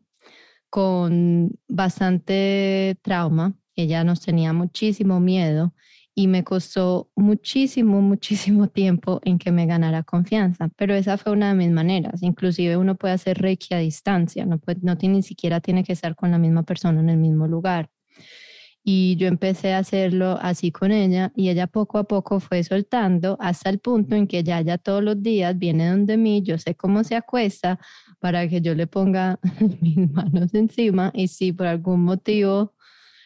[0.70, 3.54] con bastante trauma.
[3.74, 5.74] Ella nos tenía muchísimo miedo
[6.14, 11.50] y me costó muchísimo, muchísimo tiempo en que me ganara confianza, pero esa fue una
[11.50, 12.22] de mis maneras.
[12.22, 15.92] Inclusive uno puede hacer reiki a distancia, no, puede, no tiene, ni siquiera tiene que
[15.92, 17.90] estar con la misma persona en el mismo lugar.
[18.88, 23.36] Y yo empecé a hacerlo así con ella y ella poco a poco fue soltando
[23.40, 26.76] hasta el punto en que ya, ya todos los días viene donde mí, yo sé
[26.76, 27.80] cómo se acuesta
[28.20, 29.40] para que yo le ponga
[29.80, 32.74] mis manos encima y si por algún motivo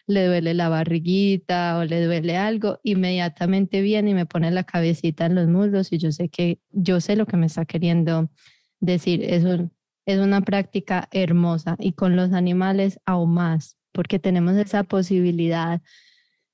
[0.06, 5.26] le duele la barriguita o le duele algo, inmediatamente viene y me pone la cabecita
[5.26, 8.30] en los muslos y yo sé que yo sé lo que me está queriendo
[8.80, 9.22] decir.
[9.24, 9.70] Eso
[10.06, 15.80] es una práctica hermosa y con los animales aún más porque tenemos esa posibilidad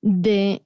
[0.01, 0.65] de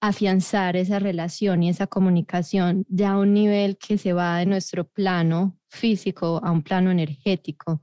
[0.00, 4.86] afianzar esa relación y esa comunicación ya a un nivel que se va de nuestro
[4.86, 7.80] plano físico a un plano energético.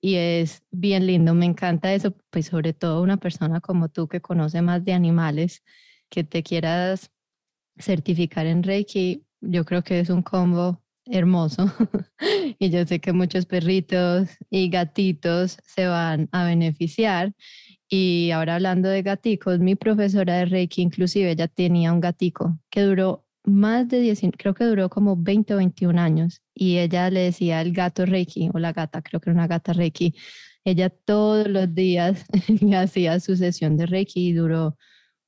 [0.00, 4.20] Y es bien lindo, me encanta eso, pues sobre todo una persona como tú que
[4.20, 5.64] conoce más de animales,
[6.10, 7.10] que te quieras
[7.78, 11.72] certificar en Reiki, yo creo que es un combo hermoso.
[12.58, 17.32] y yo sé que muchos perritos y gatitos se van a beneficiar.
[17.88, 22.82] Y ahora hablando de gaticos, mi profesora de Reiki, inclusive ella tenía un gatico que
[22.82, 26.42] duró más de 10, creo que duró como 20 o 21 años.
[26.54, 29.72] Y ella le decía el gato Reiki o la gata, creo que era una gata
[29.72, 30.14] Reiki.
[30.64, 32.24] Ella todos los días
[32.76, 34.76] hacía su sesión de Reiki y duró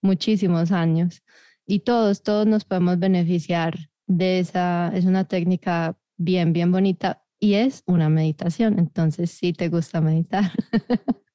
[0.02, 1.22] muchísimos años.
[1.66, 7.54] Y todos, todos nos podemos beneficiar de esa, es una técnica bien, bien bonita y
[7.54, 10.44] es una meditación, entonces sí te gusta meditar.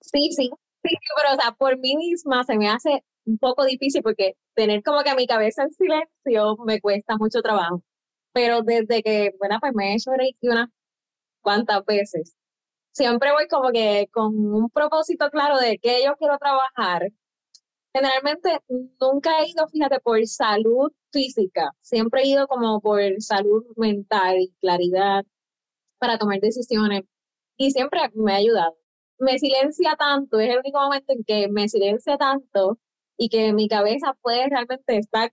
[0.00, 0.48] Sí, sí,
[0.84, 4.82] sí, pero o sea, por mí misma se me hace un poco difícil porque tener
[4.82, 7.82] como que mi cabeza en silencio me cuesta mucho trabajo.
[8.32, 10.70] Pero desde que, bueno, pues me he hecho reiki unas
[11.42, 12.36] cuantas veces,
[12.92, 17.12] siempre voy como que con un propósito claro de qué yo quiero trabajar.
[17.92, 18.60] Generalmente
[19.00, 24.52] nunca he ido, fíjate, por salud física, siempre he ido como por salud mental y
[24.60, 25.24] claridad
[25.98, 27.02] para tomar decisiones
[27.56, 28.76] y siempre me ha ayudado.
[29.18, 32.78] Me silencia tanto, es el único momento en que me silencia tanto
[33.16, 35.32] y que mi cabeza puede realmente estar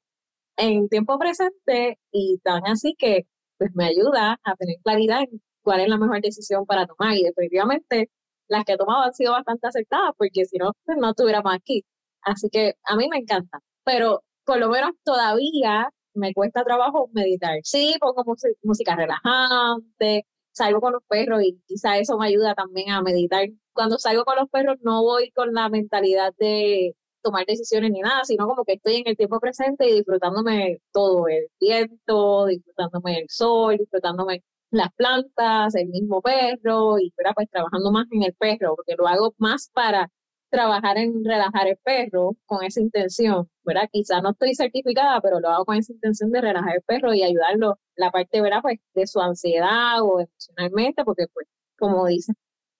[0.58, 5.82] en tiempo presente y tan así que pues me ayuda a tener claridad en cuál
[5.82, 8.10] es la mejor decisión para tomar y definitivamente
[8.48, 11.86] las que he tomado han sido bastante acertadas porque si no, pues no estuviéramos aquí.
[12.22, 17.60] Así que a mí me encanta, pero por lo menos todavía me cuesta trabajo meditar.
[17.64, 18.24] Sí, pongo
[18.64, 23.48] música relajante, salgo con los perros y quizá eso me ayuda también a meditar.
[23.74, 28.24] Cuando salgo con los perros no voy con la mentalidad de tomar decisiones ni nada,
[28.24, 33.26] sino como que estoy en el tiempo presente y disfrutándome todo, el viento, disfrutándome el
[33.30, 38.96] sol, disfrutándome las plantas, el mismo perro y pues trabajando más en el perro, porque
[38.98, 40.10] lo hago más para
[40.56, 43.90] trabajar en relajar el perro con esa intención, ¿verdad?
[43.92, 47.24] Quizás no estoy certificada, pero lo hago con esa intención de relajar el perro y
[47.24, 48.60] ayudarlo la parte, ¿verdad?
[48.62, 51.48] Pues de su ansiedad o emocionalmente, porque pues,
[51.78, 52.36] como dicen,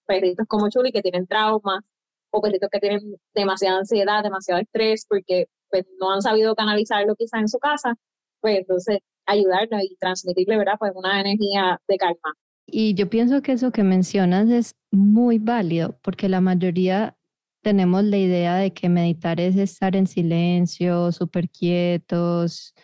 [0.06, 1.80] perritos como Chuli que tienen traumas
[2.30, 3.00] o perritos que tienen
[3.34, 7.94] demasiada ansiedad, demasiado estrés, porque pues no han sabido canalizarlo quizás en su casa,
[8.40, 10.76] pues entonces ayudarlo y transmitirle, ¿verdad?
[10.78, 12.32] Pues una energía de calma.
[12.66, 17.15] Y yo pienso que eso que mencionas es muy válido, porque la mayoría
[17.66, 22.76] tenemos la idea de que meditar es estar en silencio, súper quietos,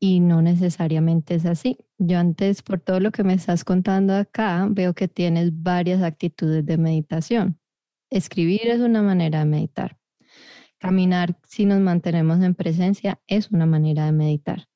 [0.00, 1.76] y no necesariamente es así.
[1.98, 6.64] Yo antes, por todo lo que me estás contando acá, veo que tienes varias actitudes
[6.64, 7.60] de meditación.
[8.08, 9.98] Escribir es una manera de meditar.
[10.78, 14.68] Caminar, si nos mantenemos en presencia, es una manera de meditar.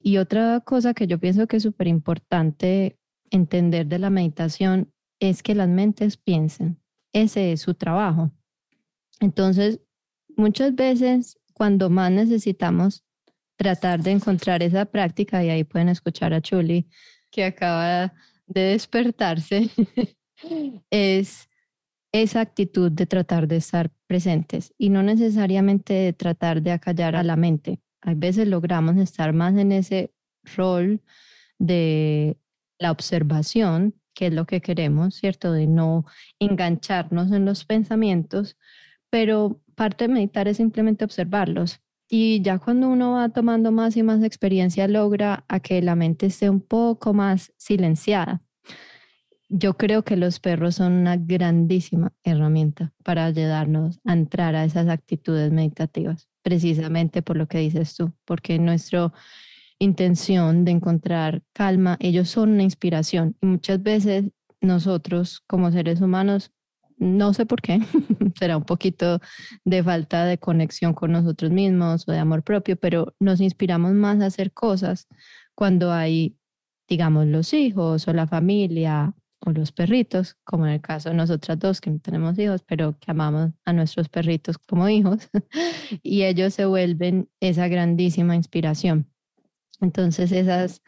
[0.00, 2.98] Y otra cosa que yo pienso que es súper importante
[3.30, 6.78] entender de la meditación es que las mentes piensen.
[7.14, 8.32] Ese es su trabajo.
[9.22, 9.80] Entonces,
[10.36, 13.04] muchas veces cuando más necesitamos
[13.56, 16.88] tratar de encontrar esa práctica, y ahí pueden escuchar a Chuli,
[17.30, 18.12] que acaba
[18.46, 19.70] de despertarse,
[20.90, 21.48] es
[22.10, 27.22] esa actitud de tratar de estar presentes y no necesariamente de tratar de acallar a
[27.22, 27.80] la mente.
[28.00, 30.12] Hay veces logramos estar más en ese
[30.56, 31.00] rol
[31.58, 32.38] de
[32.80, 35.52] la observación, que es lo que queremos, ¿cierto?
[35.52, 36.04] De no
[36.40, 38.56] engancharnos en los pensamientos,
[39.12, 41.82] pero parte de meditar es simplemente observarlos.
[42.08, 46.26] Y ya cuando uno va tomando más y más experiencia, logra a que la mente
[46.26, 48.42] esté un poco más silenciada.
[49.50, 54.88] Yo creo que los perros son una grandísima herramienta para ayudarnos a entrar a esas
[54.88, 59.12] actitudes meditativas, precisamente por lo que dices tú, porque nuestra
[59.78, 64.30] intención de encontrar calma, ellos son una inspiración y muchas veces
[64.62, 66.50] nosotros como seres humanos,
[67.02, 67.80] no sé por qué,
[68.38, 69.20] será un poquito
[69.64, 74.20] de falta de conexión con nosotros mismos o de amor propio, pero nos inspiramos más
[74.20, 75.08] a hacer cosas
[75.54, 76.38] cuando hay,
[76.88, 81.58] digamos, los hijos o la familia o los perritos, como en el caso de nosotras
[81.58, 85.28] dos que no tenemos hijos, pero que amamos a nuestros perritos como hijos,
[86.04, 89.10] y ellos se vuelven esa grandísima inspiración.
[89.80, 90.82] Entonces esas,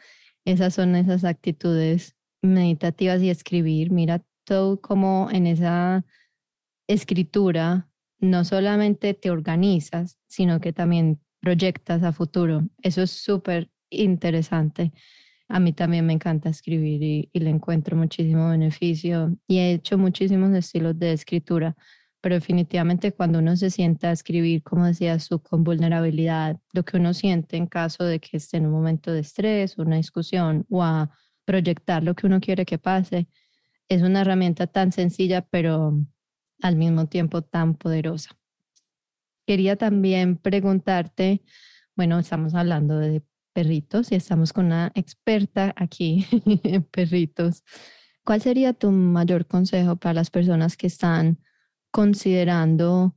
[0.44, 6.05] esas son esas actitudes meditativas y escribir, mira todo como en esa
[6.88, 7.88] escritura
[8.20, 12.68] no solamente te organizas, sino que también proyectas a futuro.
[12.82, 14.92] Eso es súper interesante.
[15.49, 20.55] A mí también me encanta escribir y, le encuentro muchísimo beneficio y he hecho muchísimos
[20.55, 21.76] estilos de escritura,
[22.22, 26.97] pero definitivamente cuando uno se sienta a escribir, como decía, su con vulnerabilidad, lo que
[26.97, 30.82] uno siente en caso de que esté en un momento de estrés, una discusión o
[30.82, 31.11] a
[31.45, 33.28] proyectar lo que uno quiere que pase,
[33.89, 35.99] es una herramienta tan sencilla, pero
[36.62, 38.37] al mismo tiempo tan poderosa.
[39.47, 41.43] Quería también preguntarte,
[41.95, 43.22] bueno, estamos hablando de
[43.53, 46.26] perritos y estamos con una experta aquí
[46.64, 47.62] en perritos.
[48.24, 51.39] ¿Cuál sería tu mayor consejo para las personas que están
[51.91, 53.14] considerando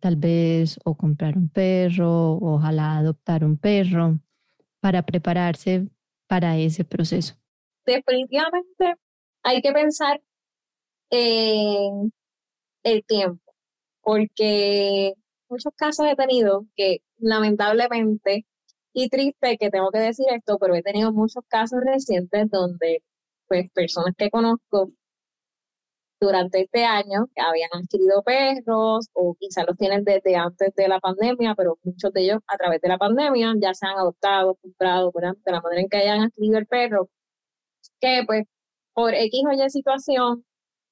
[0.00, 4.18] tal vez o comprar un perro ojalá adoptar un perro
[4.80, 5.88] para prepararse
[6.26, 7.34] para ese proceso?
[7.84, 8.96] Definitivamente
[9.46, 10.20] hay que pensar
[11.10, 12.12] en
[12.84, 13.54] el tiempo,
[14.02, 15.14] porque
[15.48, 18.46] muchos casos he tenido que lamentablemente
[18.92, 23.02] y triste que tengo que decir esto, pero he tenido muchos casos recientes donde
[23.48, 24.90] pues personas que conozco
[26.20, 31.54] durante este año habían adquirido perros o quizás los tienen desde antes de la pandemia,
[31.54, 35.52] pero muchos de ellos a través de la pandemia ya se han adoptado, comprado, de
[35.52, 37.08] la manera en que hayan adquirido el perro,
[38.00, 38.46] que pues
[38.96, 40.44] por X o Y situación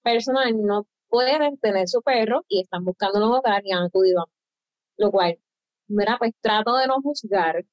[0.02, 4.26] personas no pueden tener su perro y están buscando un hogar y han acudido a
[4.26, 4.32] mí.
[4.98, 5.38] Lo cual,
[5.88, 7.64] mira, pues trato de no juzgar,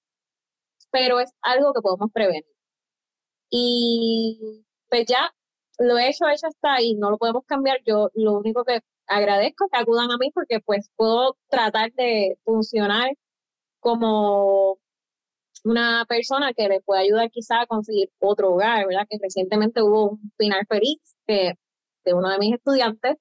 [0.92, 2.46] pero es algo que podemos prevenir.
[3.50, 5.34] Y pues ya
[5.80, 7.80] lo he hecho, hecho está ahí, no lo podemos cambiar.
[7.86, 13.12] Yo lo único que agradezco que acudan a mí porque pues puedo tratar de funcionar
[13.80, 14.80] como
[15.64, 19.08] una persona que le puede ayudar quizá a conseguir otro hogar, ¿verdad?
[19.10, 21.54] Que recientemente hubo un final feliz que,
[22.06, 23.18] de uno de mis estudiantes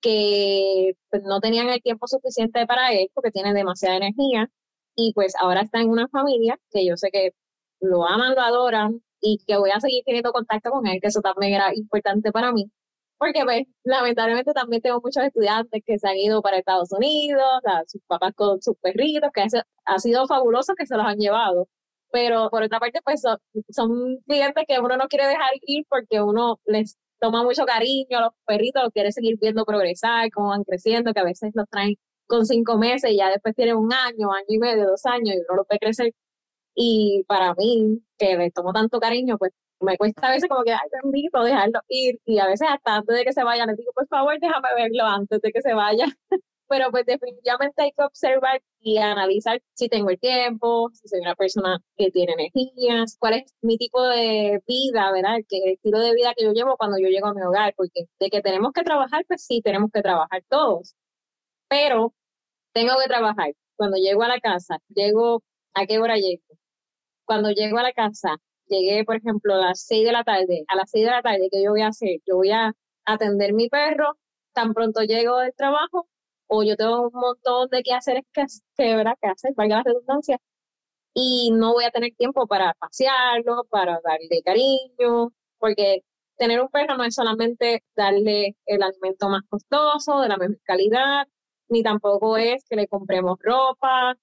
[0.00, 4.50] que pues, no tenían el tiempo suficiente para él porque tiene demasiada energía
[4.96, 7.32] y pues ahora está en una familia que yo sé que
[7.80, 11.20] lo aman, lo adoran y que voy a seguir teniendo contacto con él, que eso
[11.22, 12.70] también era importante para mí
[13.18, 17.42] porque pues, lamentablemente también tengo muchos estudiantes que se han ido para Estados Unidos,
[17.86, 19.46] sus papás con sus perritos, que
[19.84, 21.68] ha sido fabuloso que se los han llevado.
[22.10, 26.60] Pero por otra parte, pues son, clientes que uno no quiere dejar ir porque uno
[26.66, 31.12] les toma mucho cariño a los perritos, los quiere seguir viendo progresar, cómo van creciendo,
[31.12, 31.96] que a veces los traen
[32.26, 35.38] con cinco meses y ya después tienen un año, año y medio, dos años y
[35.38, 36.12] uno lo ve crecer.
[36.74, 39.52] Y para mí, que les tomo tanto cariño, pues
[39.84, 42.18] me cuesta a veces como que, ay, bendito, dejarlo ir.
[42.24, 45.04] Y a veces hasta antes de que se vaya, les digo, por favor, déjame verlo
[45.04, 46.06] antes de que se vaya.
[46.68, 51.34] Pero pues definitivamente hay que observar y analizar si tengo el tiempo, si soy una
[51.34, 55.36] persona que tiene energías, cuál es mi tipo de vida, ¿verdad?
[55.36, 58.06] El, el estilo de vida que yo llevo cuando yo llego a mi hogar, porque
[58.18, 60.94] de que tenemos que trabajar, pues sí, tenemos que trabajar todos.
[61.68, 62.14] Pero
[62.72, 63.52] tengo que trabajar.
[63.76, 65.42] Cuando llego a la casa, llego,
[65.74, 66.44] ¿a qué hora llego?
[67.26, 68.36] Cuando llego a la casa,
[68.68, 71.48] llegué, por ejemplo, a las 6 de la tarde, a las 6 de la tarde,
[71.50, 72.20] ¿qué yo voy a hacer?
[72.26, 72.72] Yo voy a
[73.04, 74.18] atender mi perro,
[74.52, 76.08] tan pronto llego del trabajo,
[76.46, 78.44] o yo tengo un montón de quehaceres que,
[78.76, 79.14] que, ¿verdad?
[79.20, 80.38] que hacer, valga la redundancia,
[81.14, 86.02] y no voy a tener tiempo para pasearlo, para darle cariño, porque
[86.36, 91.26] tener un perro no es solamente darle el alimento más costoso, de la mejor calidad,
[91.68, 94.16] ni tampoco es que le compremos ropa,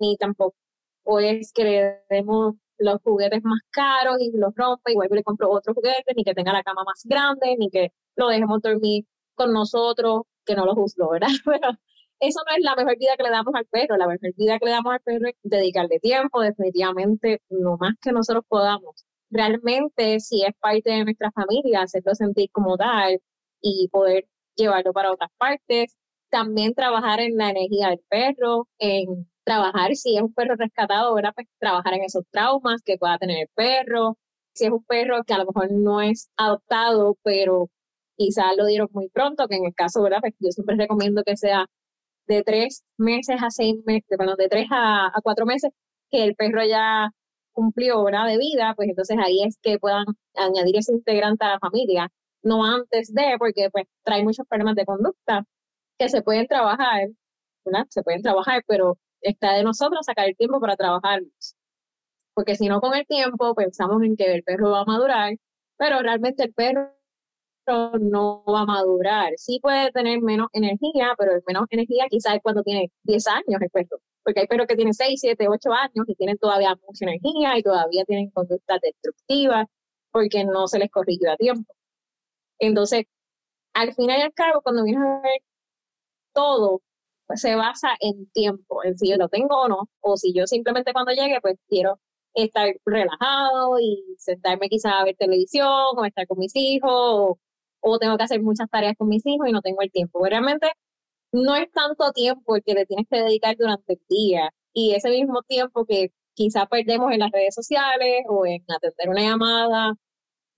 [0.00, 0.54] ni tampoco
[1.20, 5.50] es que le demos los juguetes más caros y los rompe y vuelve le compro
[5.50, 9.04] otro juguete, ni que tenga la cama más grande, ni que lo dejemos dormir
[9.34, 11.28] con nosotros, que no lo juzgo, ¿verdad?
[11.44, 11.70] Pero
[12.20, 13.96] eso no es la mejor vida que le damos al perro.
[13.96, 18.12] La mejor vida que le damos al perro es dedicarle tiempo, definitivamente, lo más que
[18.12, 19.04] nosotros podamos.
[19.30, 23.20] Realmente, si es parte de nuestra familia, hacerlo sentir como tal
[23.60, 24.26] y poder
[24.56, 25.96] llevarlo para otras partes.
[26.30, 31.32] También trabajar en la energía del perro, en trabajar si es un perro rescatado, ¿verdad?
[31.34, 34.18] Pues trabajar en esos traumas que pueda tener el perro.
[34.54, 37.70] Si es un perro que a lo mejor no es adoptado, pero
[38.16, 40.20] quizás lo dieron muy pronto, que en el caso, ¿verdad?
[40.20, 41.66] Pues yo siempre recomiendo que sea
[42.26, 45.70] de tres meses a seis meses, bueno, de tres a, a cuatro meses,
[46.10, 47.10] que el perro ya
[47.52, 48.26] cumplió, ¿verdad?
[48.26, 52.08] De vida, pues entonces ahí es que puedan añadir ese integrante a la familia,
[52.42, 55.44] no antes de, porque pues trae muchos problemas de conducta
[55.98, 57.08] que se pueden trabajar,
[57.64, 57.86] ¿verdad?
[57.90, 61.56] Se pueden trabajar, pero está de nosotros sacar el tiempo para trabajarlos.
[62.34, 65.36] Porque si no, con el tiempo pensamos en que el perro va a madurar,
[65.76, 66.92] pero realmente el perro
[68.00, 69.32] no va a madurar.
[69.36, 73.70] Sí puede tener menos energía, pero menos energía quizás es cuando tiene 10 años el
[73.70, 73.98] perro.
[74.24, 77.62] Porque hay perros que tienen 6, 7, 8 años y tienen todavía mucha energía y
[77.62, 79.66] todavía tienen conductas destructivas
[80.10, 81.74] porque no se les corrigió a tiempo.
[82.58, 83.04] Entonces,
[83.74, 85.42] al final y al cabo, cuando vienes a ver
[86.32, 86.82] todo,
[87.36, 90.92] se basa en tiempo, en si yo lo tengo o no, o si yo simplemente
[90.92, 91.98] cuando llegue, pues quiero
[92.34, 97.36] estar relajado y sentarme quizás a ver televisión o estar con mis hijos
[97.80, 100.24] o, tengo que hacer muchas tareas con mis hijos y no tengo el tiempo.
[100.24, 100.70] Realmente
[101.32, 105.10] no es tanto tiempo el que le tienes que dedicar durante el día y ese
[105.10, 109.94] mismo tiempo que quizás perdemos en las redes sociales o en atender una llamada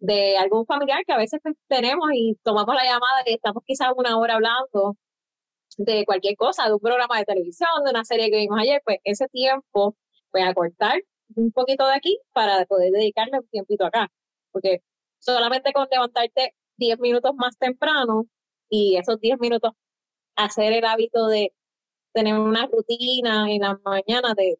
[0.01, 3.89] de algún familiar que a veces pues, tenemos y tomamos la llamada y estamos quizás
[3.97, 4.97] una hora hablando
[5.77, 8.99] de cualquier cosa, de un programa de televisión, de una serie que vimos ayer, pues
[9.05, 9.97] ese tiempo
[10.33, 11.03] voy a cortar
[11.37, 14.09] un poquito de aquí para poder dedicarle un tiempito acá.
[14.53, 14.83] Porque
[15.19, 18.27] solamente con levantarte 10 minutos más temprano
[18.69, 19.73] y esos 10 minutos
[20.37, 21.53] hacer el hábito de
[22.13, 24.57] tener una rutina en la mañana de,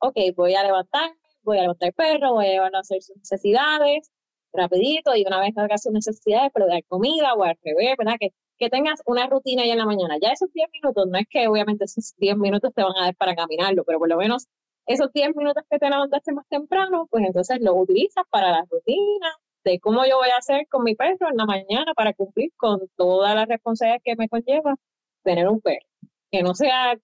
[0.00, 3.16] ok, voy a levantarme, voy a levantar el perro, voy a llevarlo a hacer sus
[3.16, 4.10] necesidades
[4.52, 8.16] rapidito y una vez que haga sus necesidades, pero dar comida o al revés, ¿verdad?
[8.18, 8.30] Que
[8.60, 10.18] que tengas una rutina ya en la mañana.
[10.20, 13.16] Ya esos 10 minutos, no es que obviamente esos 10 minutos te van a dar
[13.16, 14.46] para caminarlo, pero por lo menos
[14.86, 19.28] esos 10 minutos que te levantaste más temprano, pues entonces lo utilizas para la rutina
[19.64, 22.80] de cómo yo voy a hacer con mi perro en la mañana para cumplir con
[22.96, 24.76] todas las responsabilidades que me conlleva
[25.22, 25.86] tener un perro.
[26.30, 26.94] Que no sea,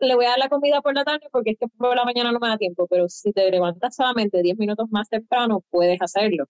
[0.00, 2.32] le voy a dar la comida por la tarde porque es que por la mañana
[2.32, 6.46] no me da tiempo, pero si te levantas solamente 10 minutos más temprano, puedes hacerlo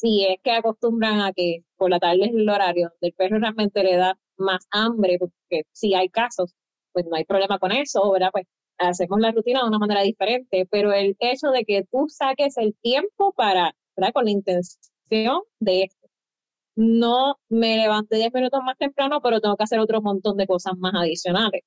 [0.00, 3.82] si es que acostumbran a que por la tarde es el horario del perro realmente
[3.82, 6.54] le da más hambre, porque si hay casos,
[6.92, 8.30] pues no hay problema con eso, ¿verdad?
[8.32, 8.46] Pues
[8.78, 12.76] hacemos la rutina de una manera diferente, pero el hecho de que tú saques el
[12.80, 14.12] tiempo para, ¿verdad?
[14.12, 16.08] Con la intención de esto.
[16.76, 20.74] No me levanté 10 minutos más temprano, pero tengo que hacer otro montón de cosas
[20.78, 21.62] más adicionales.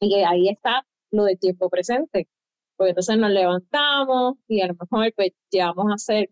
[0.00, 2.28] Y ahí está lo del tiempo presente.
[2.76, 6.30] Porque entonces nos levantamos y a lo mejor pues llevamos a hacer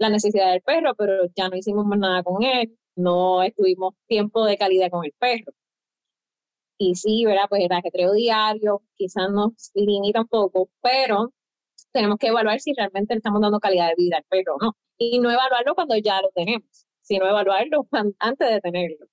[0.00, 4.44] la necesidad del perro, pero ya no hicimos más nada con él, no estuvimos tiempo
[4.46, 5.52] de calidad con el perro.
[6.78, 7.44] Y sí, ¿verdad?
[7.48, 11.32] Pues el ajetreo diario quizás nos limita un poco, pero
[11.92, 14.76] tenemos que evaluar si realmente le estamos dando calidad de vida al perro o no.
[14.98, 17.86] Y no evaluarlo cuando ya lo tenemos, sino evaluarlo
[18.18, 19.06] antes de tenerlo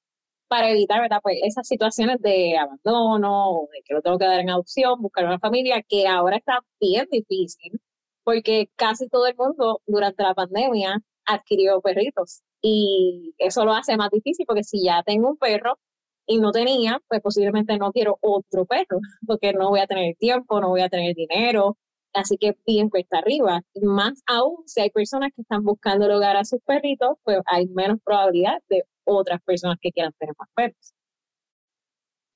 [0.47, 1.19] para evitar, ¿verdad?
[1.21, 5.25] Pues esas situaciones de abandono o de que lo tengo que dar en adopción, buscar
[5.25, 7.79] una familia, que ahora está bien difícil,
[8.27, 14.09] porque casi todo el mundo durante la pandemia adquirió perritos y eso lo hace más
[14.11, 15.79] difícil porque si ya tengo un perro
[16.25, 20.59] y no tenía, pues posiblemente no quiero otro perro, porque no voy a tener tiempo,
[20.59, 21.77] no voy a tener dinero,
[22.13, 23.61] así que bien cuesta arriba.
[23.81, 27.67] Más aún, si hay personas que están buscando el hogar a sus perritos, pues hay
[27.67, 30.93] menos probabilidad de otras personas que quieran tener más perros.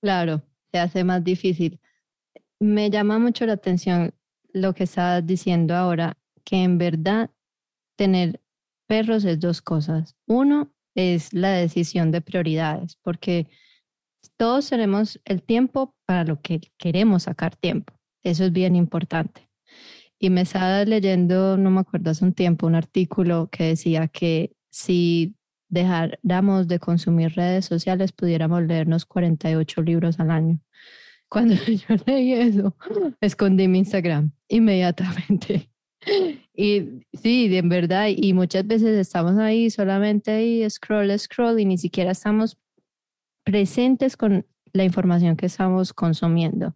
[0.01, 1.81] Claro, se hace más difícil.
[2.61, 4.13] Me llama mucho la atención
[4.53, 7.29] lo que estás diciendo ahora, que en verdad
[7.95, 8.41] tener
[8.87, 10.15] perros es dos cosas.
[10.25, 13.47] Uno es la decisión de prioridades, porque
[14.37, 17.93] todos tenemos el tiempo para lo que queremos sacar tiempo.
[18.23, 19.49] Eso es bien importante.
[20.19, 24.55] Y me estaba leyendo, no me acuerdo hace un tiempo, un artículo que decía que
[24.69, 25.35] si
[25.69, 30.59] dejáramos de consumir redes sociales, pudiéramos leernos 48 libros al año.
[31.31, 32.75] Cuando yo leí eso,
[33.21, 35.69] escondí mi Instagram inmediatamente.
[36.53, 41.77] Y sí, en verdad, y muchas veces estamos ahí solamente ahí, scroll, scroll, y ni
[41.77, 42.57] siquiera estamos
[43.43, 46.75] presentes con la información que estamos consumiendo.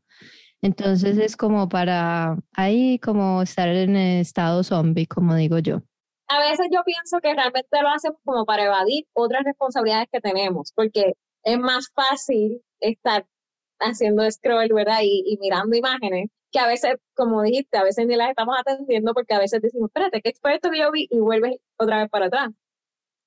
[0.62, 5.84] Entonces es como para ahí, como estar en estado zombie, como digo yo
[6.28, 10.72] a veces yo pienso que realmente lo hacemos como para evadir otras responsabilidades que tenemos,
[10.74, 13.26] porque es más fácil estar
[13.92, 15.00] haciendo scroll, ¿verdad?
[15.04, 19.34] Y, mirando imágenes, que a veces, como dijiste, a veces ni las estamos atendiendo porque
[19.36, 21.08] a veces decimos, espérate, ¿qué fue esto que yo vi?
[21.12, 22.50] Y vuelves otra vez para atrás.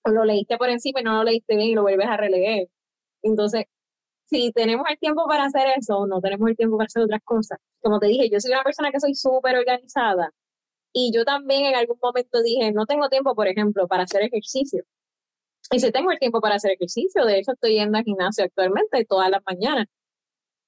[0.05, 2.69] O lo leíste por encima y no lo leíste bien y lo vuelves a releer.
[3.23, 3.67] Entonces,
[4.27, 7.59] si tenemos el tiempo para hacer eso, no tenemos el tiempo para hacer otras cosas.
[7.83, 10.33] Como te dije, yo soy una persona que soy súper organizada
[10.93, 14.85] y yo también en algún momento dije, no tengo tiempo, por ejemplo, para hacer ejercicio.
[15.71, 19.05] Y si tengo el tiempo para hacer ejercicio, de hecho estoy yendo al gimnasio actualmente
[19.05, 19.87] todas las mañanas.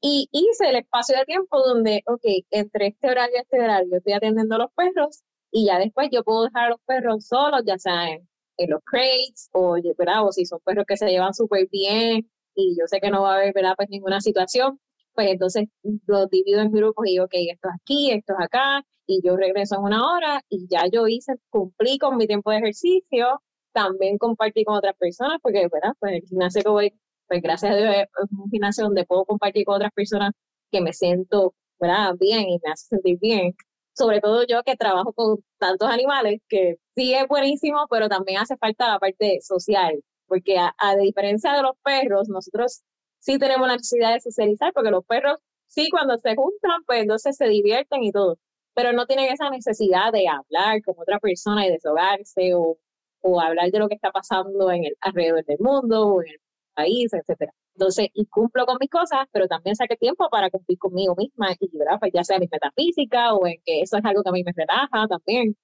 [0.01, 4.13] Y hice el espacio de tiempo donde, ok, entre este horario y este horario estoy
[4.15, 7.79] atendiendo a los perros y ya después yo puedo dejar a los perros solos, ya
[7.79, 8.27] sea en,
[8.69, 10.27] los crates o, ¿verdad?
[10.27, 13.35] o si son perros que se llevan súper bien y yo sé que no va
[13.35, 13.75] a haber ¿verdad?
[13.77, 14.79] Pues ninguna situación,
[15.15, 15.69] pues entonces
[16.07, 19.37] los divido en grupos y digo, ok, esto es aquí, esto es acá, y yo
[19.37, 23.43] regreso en una hora y ya yo hice, cumplí con mi tiempo de ejercicio,
[23.73, 25.95] también compartí con otras personas, porque, ¿verdad?
[25.99, 26.95] Pues el gimnasio que voy,
[27.31, 30.33] pues gracias a Dios es un gimnasio donde puedo compartir con otras personas
[30.73, 32.15] que me siento, ¿verdad?
[32.19, 33.55] Bien y me hace sentir bien.
[33.93, 38.57] Sobre todo yo que trabajo con tantos animales, que sí es buenísimo, pero también hace
[38.57, 42.83] falta la parte social, porque a, diferencia de los perros, nosotros
[43.21, 47.37] sí tenemos la necesidad de socializar, porque los perros sí cuando se juntan, pues entonces
[47.37, 48.39] se divierten y todo
[48.75, 52.79] pero no tienen esa necesidad de hablar con otra persona y desahogarse o,
[53.21, 56.41] o hablar de lo que está pasando en el alrededor del mundo o en el
[56.83, 57.53] país, etcétera.
[57.75, 61.71] Entonces, y cumplo con mis cosas, pero también saqué tiempo para cumplir conmigo misma y.
[62.01, 64.53] Pues ya sea mi metafísica o en que eso es algo que a mí me
[64.55, 65.57] relaja también.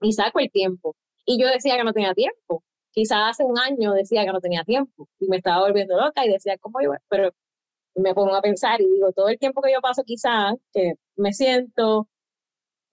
[0.00, 0.96] Y saco el tiempo.
[1.26, 2.62] Y yo decía que no tenía tiempo.
[2.92, 6.30] Quizás hace un año decía que no tenía tiempo y me estaba volviendo loca y
[6.30, 6.98] decía, ¿cómo iba?
[7.08, 7.30] Pero
[7.96, 11.32] me pongo a pensar y digo, todo el tiempo que yo paso quizás, que me
[11.32, 12.08] siento,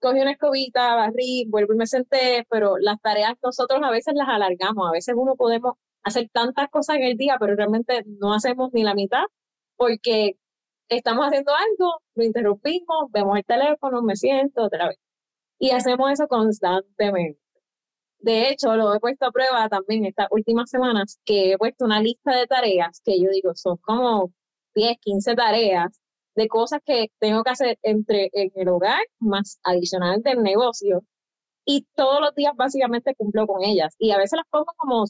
[0.00, 4.28] cogí una escobita, barrí, vuelvo y me senté, pero las tareas nosotros a veces las
[4.28, 8.72] alargamos, a veces uno podemos hacer tantas cosas en el día, pero realmente no hacemos
[8.72, 9.24] ni la mitad
[9.76, 10.36] porque
[10.88, 14.98] estamos haciendo algo, lo interrumpimos, vemos el teléfono, me siento otra vez.
[15.58, 17.40] Y hacemos eso constantemente.
[18.18, 22.00] De hecho, lo he puesto a prueba también estas últimas semanas, que he puesto una
[22.00, 24.32] lista de tareas que yo digo, son como
[24.74, 26.00] 10, 15 tareas
[26.34, 31.04] de cosas que tengo que hacer entre en el hogar más adicional del negocio
[31.64, 35.04] y todos los días básicamente cumplo con ellas y a veces las pongo como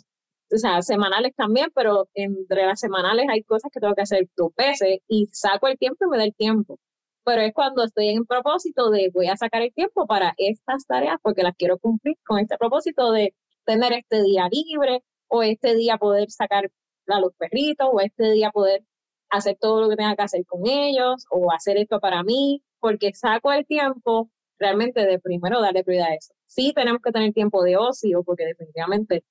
[0.53, 4.53] o sea, semanales también, pero entre las semanales hay cosas que tengo que hacer dos
[4.57, 6.79] veces y saco el tiempo y me da el tiempo.
[7.25, 11.17] Pero es cuando estoy en propósito de voy a sacar el tiempo para estas tareas
[11.23, 13.35] porque las quiero cumplir con este propósito de
[13.65, 16.71] tener este día libre o este día poder sacar
[17.09, 18.85] a los perritos o este día poder
[19.31, 23.13] hacer todo lo que tenga que hacer con ellos o hacer esto para mí, porque
[23.15, 26.35] saco el tiempo realmente de primero darle prioridad a eso.
[26.47, 29.25] Sí tenemos que tener tiempo de ocio, porque definitivamente,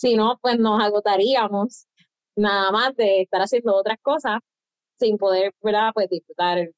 [0.00, 1.86] si no, pues nos agotaríamos
[2.36, 4.40] nada más de estar haciendo otras cosas
[4.98, 5.52] sin poder.
[5.60, 6.70] Pues disfrutar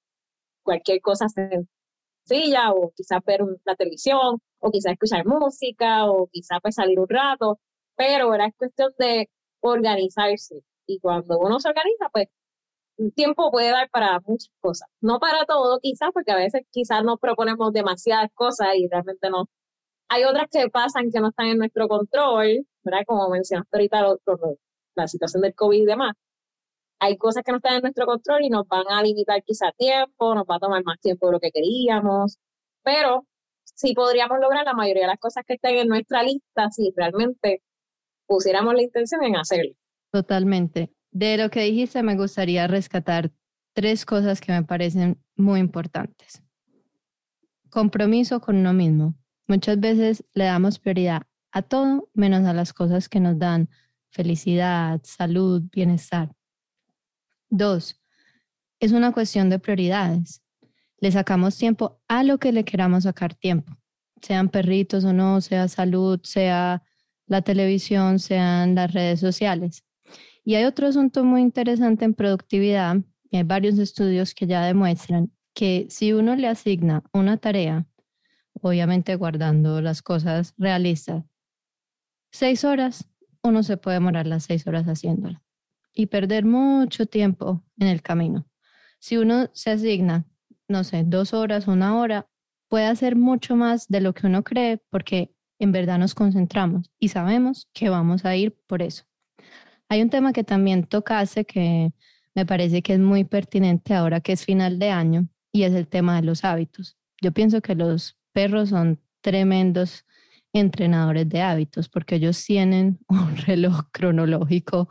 [0.64, 6.74] cualquier cosa sencilla o quizás ver la televisión o quizás escuchar música o quizás pues
[6.74, 7.60] salir un rato,
[7.96, 8.48] pero ¿verdad?
[8.48, 9.28] es cuestión de
[9.60, 12.26] organizarse y cuando uno se organiza, pues
[13.14, 14.88] tiempo puede dar para muchas cosas.
[15.00, 19.48] No para todo, quizás, porque a veces quizás nos proponemos demasiadas cosas y realmente no.
[20.08, 23.00] Hay otras que pasan que no están en nuestro control, ¿verdad?
[23.06, 24.16] Como mencionaste ahorita,
[24.94, 26.14] la situación del COVID y demás.
[27.00, 30.34] Hay cosas que no están en nuestro control y nos van a limitar quizás tiempo,
[30.34, 32.38] nos va a tomar más tiempo de lo que queríamos,
[32.84, 33.26] pero
[33.64, 37.62] sí podríamos lograr la mayoría de las cosas que estén en nuestra lista si realmente
[38.26, 39.72] pusiéramos la intención en hacerlo.
[40.12, 40.92] Totalmente.
[41.10, 43.32] De lo que dijiste, me gustaría rescatar
[43.74, 46.42] tres cosas que me parecen muy importantes.
[47.68, 49.14] Compromiso con uno mismo.
[49.48, 51.22] Muchas veces le damos prioridad
[51.52, 53.68] a todo menos a las cosas que nos dan
[54.10, 56.34] felicidad, salud, bienestar.
[57.50, 58.00] Dos,
[58.80, 60.42] es una cuestión de prioridades.
[60.98, 63.76] Le sacamos tiempo a lo que le queramos sacar tiempo,
[64.20, 66.82] sean perritos o no, sea salud, sea
[67.26, 69.84] la televisión, sean las redes sociales.
[70.44, 72.96] Y hay otro asunto muy interesante en productividad,
[73.32, 77.86] hay varios estudios que ya demuestran que si uno le asigna una tarea,
[78.60, 81.24] obviamente guardando las cosas realistas,
[82.32, 83.08] seis horas,
[83.42, 85.42] uno se puede demorar las seis horas haciéndola
[85.94, 88.46] y perder mucho tiempo en el camino.
[88.98, 90.24] Si uno se asigna,
[90.68, 92.28] no sé, dos horas, una hora,
[92.68, 97.08] puede hacer mucho más de lo que uno cree porque en verdad nos concentramos y
[97.08, 99.04] sabemos que vamos a ir por eso.
[99.88, 101.92] Hay un tema que también tocaste que
[102.34, 105.86] me parece que es muy pertinente ahora que es final de año y es el
[105.86, 106.96] tema de los hábitos.
[107.20, 110.06] Yo pienso que los perros son tremendos
[110.52, 114.88] entrenadores de hábitos porque ellos tienen un reloj cronológico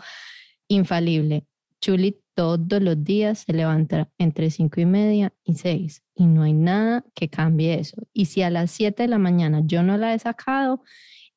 [0.68, 1.46] infalible.
[1.80, 6.54] Chuli todos los días se levanta entre cinco y media y seis y no hay
[6.54, 7.98] nada que cambie eso.
[8.14, 10.84] Y si a las siete de la mañana yo no la he sacado,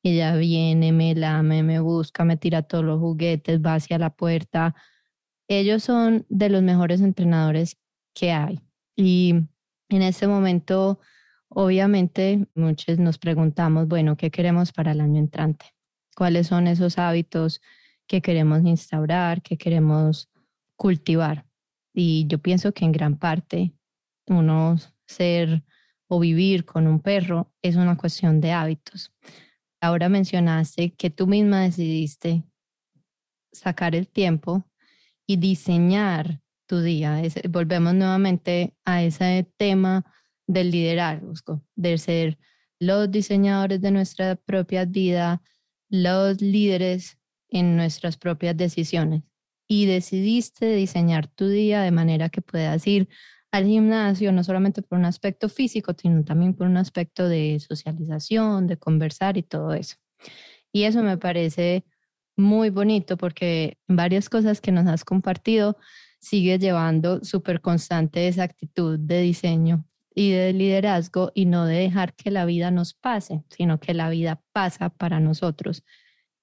[0.03, 4.75] ella viene, me lame, me busca, me tira todos los juguetes, va hacia la puerta.
[5.47, 7.77] Ellos son de los mejores entrenadores
[8.13, 8.61] que hay.
[8.95, 9.33] Y
[9.89, 10.99] en ese momento,
[11.55, 15.65] obviamente, muchos nos preguntamos, bueno, ¿qué queremos para el año entrante?
[16.15, 17.61] ¿Cuáles son esos hábitos
[18.07, 20.29] que queremos instaurar, que queremos
[20.75, 21.45] cultivar?
[21.93, 23.73] Y yo pienso que en gran parte
[24.27, 24.77] uno
[25.07, 25.63] ser
[26.07, 29.11] o vivir con un perro es una cuestión de hábitos
[29.85, 32.43] ahora mencionaste que tú misma decidiste
[33.51, 34.65] sacar el tiempo
[35.27, 37.21] y diseñar tu día.
[37.49, 40.03] volvemos nuevamente a ese tema
[40.47, 42.37] del liderazgo, de ser
[42.79, 45.41] los diseñadores de nuestra propia vida,
[45.89, 47.17] los líderes
[47.49, 49.23] en nuestras propias decisiones.
[49.67, 53.09] Y decidiste diseñar tu día de manera que puedas ir
[53.51, 58.67] al gimnasio, no solamente por un aspecto físico, sino también por un aspecto de socialización,
[58.67, 59.95] de conversar y todo eso.
[60.71, 61.85] Y eso me parece
[62.35, 65.77] muy bonito porque varias cosas que nos has compartido
[66.19, 69.85] sigue llevando súper constante esa actitud de diseño
[70.15, 74.09] y de liderazgo y no de dejar que la vida nos pase, sino que la
[74.09, 75.83] vida pasa para nosotros.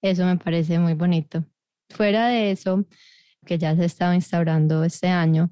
[0.03, 1.45] Eso me parece muy bonito.
[1.91, 2.85] Fuera de eso,
[3.45, 5.51] que ya se estaba instaurando este año,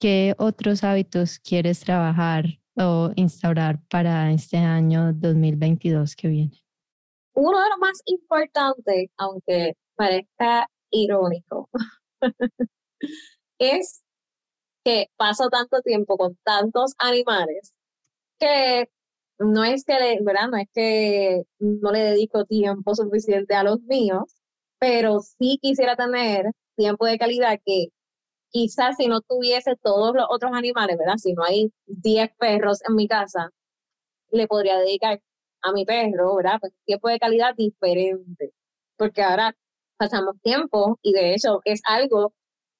[0.00, 2.44] ¿Qué otros hábitos quieres trabajar
[2.76, 6.64] o instaurar para este año 2022 que viene?
[7.34, 11.68] Uno de los más importantes, aunque parezca irónico,
[13.58, 14.04] es
[14.88, 17.74] que paso tanto tiempo con tantos animales
[18.38, 18.88] que
[19.38, 20.48] no es que, ¿verdad?
[20.50, 24.24] No es que no le dedico tiempo suficiente a los míos,
[24.78, 27.88] pero sí quisiera tener tiempo de calidad que
[28.50, 31.18] quizás si no tuviese todos los otros animales, ¿verdad?
[31.18, 33.50] Si no hay 10 perros en mi casa,
[34.30, 35.20] le podría dedicar
[35.62, 36.58] a mi perro, ¿verdad?
[36.60, 38.52] Pues tiempo de calidad diferente,
[38.96, 39.54] porque ahora
[39.98, 42.32] pasamos tiempo y de hecho es algo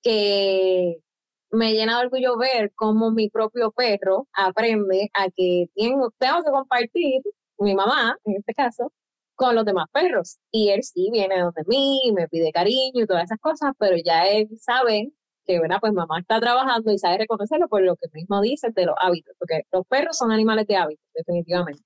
[0.03, 1.03] que
[1.51, 6.51] me llena de orgullo ver cómo mi propio perro aprende a que tengo, tengo que
[6.51, 7.23] compartir,
[7.59, 8.93] mi mamá en este caso,
[9.35, 10.39] con los demás perros.
[10.51, 14.27] Y él sí viene donde mí, me pide cariño y todas esas cosas, pero ya
[14.29, 15.13] él sabe
[15.47, 15.79] que, ¿verdad?
[15.81, 19.35] Pues mamá está trabajando y sabe reconocerlo por lo que mismo dice de los hábitos,
[19.39, 21.83] porque los perros son animales de hábitos, definitivamente.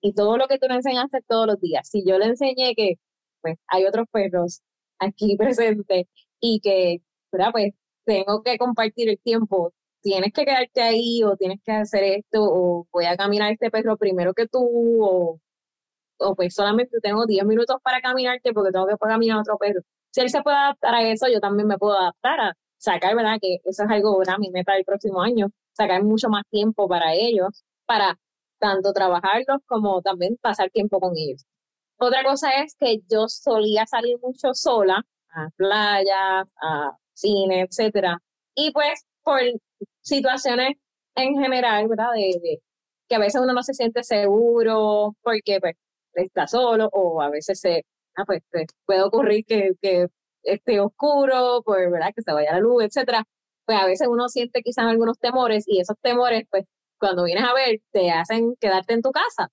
[0.00, 1.88] y todo lo que tú le enseñaste todos los días.
[1.88, 2.96] Si yo le enseñé que
[3.40, 4.62] pues hay otros perros
[4.98, 6.06] aquí presentes
[6.40, 7.50] y que, ¿verdad?
[7.52, 7.72] Pues
[8.04, 12.86] tengo que compartir el tiempo, tienes que quedarte ahí o tienes que hacer esto o
[12.92, 14.60] voy a caminar este perro primero que tú
[15.04, 15.40] o,
[16.18, 19.80] o pues solamente tengo 10 minutos para caminarte porque tengo que caminar a otro perro.
[20.10, 23.38] Si él se puede adaptar a eso, yo también me puedo adaptar a sacar, ¿verdad?
[23.40, 24.38] Que eso es algo, ¿verdad?
[24.38, 28.18] Mi meta del próximo año, sacar mucho más tiempo para ellos, para
[28.58, 31.44] tanto trabajarlos como también pasar tiempo con ellos.
[31.98, 38.18] Otra cosa es que yo solía salir mucho sola a playas, a cine, etcétera.
[38.54, 39.40] Y pues por
[40.02, 40.76] situaciones
[41.16, 42.12] en general, ¿verdad?
[42.14, 42.60] De,
[43.08, 45.74] que a veces uno no se siente seguro porque pues
[46.14, 47.84] está solo o a veces se,
[48.16, 48.42] ah, pues,
[48.86, 50.06] puede ocurrir que, que
[50.42, 52.12] esté oscuro, pues, ¿verdad?
[52.14, 53.24] Que se vaya la luz, etcétera.
[53.66, 56.64] Pues a veces uno siente quizás algunos temores y esos temores, pues
[56.98, 59.50] cuando vienes a ver, te hacen quedarte en tu casa.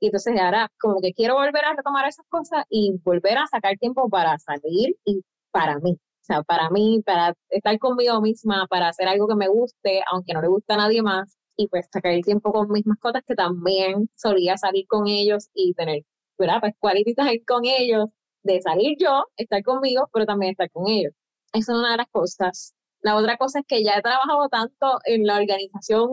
[0.00, 3.76] Y entonces ahora como que quiero volver a retomar esas cosas y volver a sacar
[3.78, 5.98] tiempo para salir y para mí.
[6.26, 10.34] O sea, para mí, para estar conmigo misma, para hacer algo que me guste, aunque
[10.34, 13.36] no le guste a nadie más, y pues sacar el tiempo con mis mascotas, que
[13.36, 16.02] también solía salir con ellos y tener,
[16.36, 16.58] ¿verdad?
[16.60, 18.06] Pues quality time con ellos,
[18.42, 21.12] de salir yo, estar conmigo, pero también estar con ellos.
[21.52, 22.74] Esa es una de las cosas.
[23.02, 26.10] La otra cosa es que ya he trabajado tanto en la organización,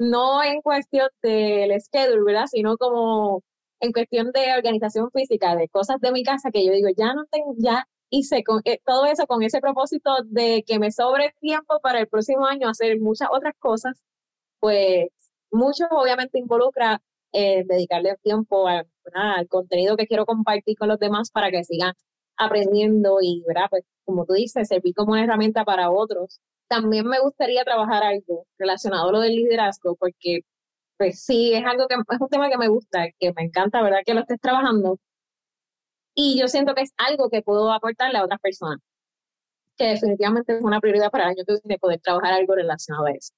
[0.00, 2.46] no en cuestión del schedule, ¿verdad?
[2.50, 3.42] Sino como
[3.80, 7.24] en cuestión de organización física, de cosas de mi casa, que yo digo, ya no
[7.30, 11.80] tengo, ya hice con, eh, todo eso con ese propósito de que me sobre tiempo
[11.80, 14.00] para el próximo año hacer muchas otras cosas,
[14.60, 15.08] pues
[15.50, 17.00] mucho obviamente involucra
[17.32, 18.86] eh, dedicarle tiempo al
[19.48, 21.94] contenido que quiero compartir con los demás para que sigan
[22.36, 23.66] aprendiendo y, ¿verdad?
[23.70, 26.40] Pues como tú dices, servir como una herramienta para otros.
[26.68, 30.40] También me gustaría trabajar algo relacionado a lo del liderazgo, porque
[30.98, 34.00] pues sí, es algo que es un tema que me gusta, que me encanta, ¿verdad?
[34.04, 34.98] Que lo estés trabajando,
[36.16, 38.78] y yo siento que es algo que puedo aportarle a otras personas,
[39.76, 43.12] que definitivamente es una prioridad para el año que viene poder trabajar algo relacionado a
[43.12, 43.34] eso.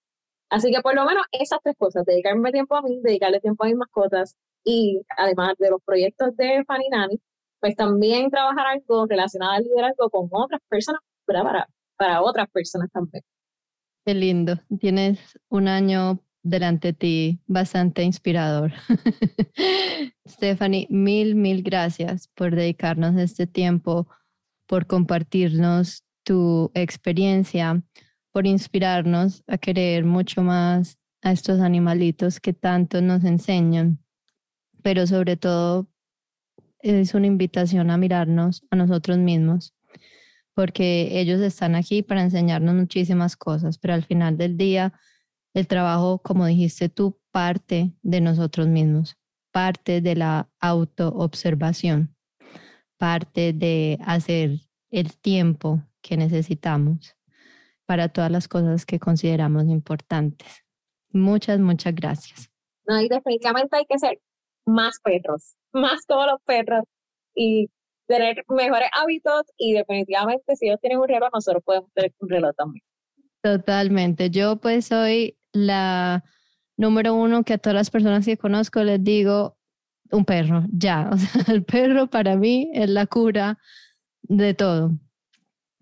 [0.49, 3.67] Así que por lo menos esas tres cosas, dedicarme tiempo a mí, dedicarle tiempo a
[3.67, 7.21] mis mascotas y además de los proyectos de Fanny Nani,
[7.61, 11.67] pues también trabajar algo relacionado al liderazgo con otras personas, Para,
[11.97, 13.25] para otras personas también.
[14.07, 14.55] Qué lindo.
[14.79, 15.19] Tienes
[15.49, 18.73] un año delante de ti bastante inspirador.
[20.29, 24.09] Stephanie, mil, mil gracias por dedicarnos este tiempo,
[24.67, 27.83] por compartirnos tu experiencia,
[28.33, 33.99] por inspirarnos a querer mucho más a estos animalitos que tanto nos enseñan,
[34.83, 35.89] pero sobre todo
[36.81, 39.75] es una invitación a mirarnos a nosotros mismos,
[40.55, 44.93] porque ellos están aquí para enseñarnos muchísimas cosas, pero al final del día
[45.55, 49.17] el trabajo, como dijiste tú, parte de nosotros mismos,
[49.53, 52.15] parte de la autoobservación,
[52.97, 57.17] parte de hacer el tiempo que necesitamos
[57.87, 60.65] para todas las cosas que consideramos importantes.
[61.11, 62.51] Muchas, muchas gracias.
[62.87, 64.21] No, y definitivamente hay que ser
[64.67, 66.85] más perros, más todos los perros
[67.35, 67.71] y
[68.07, 72.55] tener mejores hábitos y definitivamente si ellos tienen un reloj, nosotros podemos tener un reloj
[72.57, 72.85] también.
[73.43, 74.31] Totalmente.
[74.31, 76.25] Yo pues soy la
[76.77, 79.59] número uno que a todas las personas que conozco les digo,
[80.11, 81.11] un perro, ya.
[81.49, 83.59] El perro para mí es la cura
[84.23, 84.93] de todo.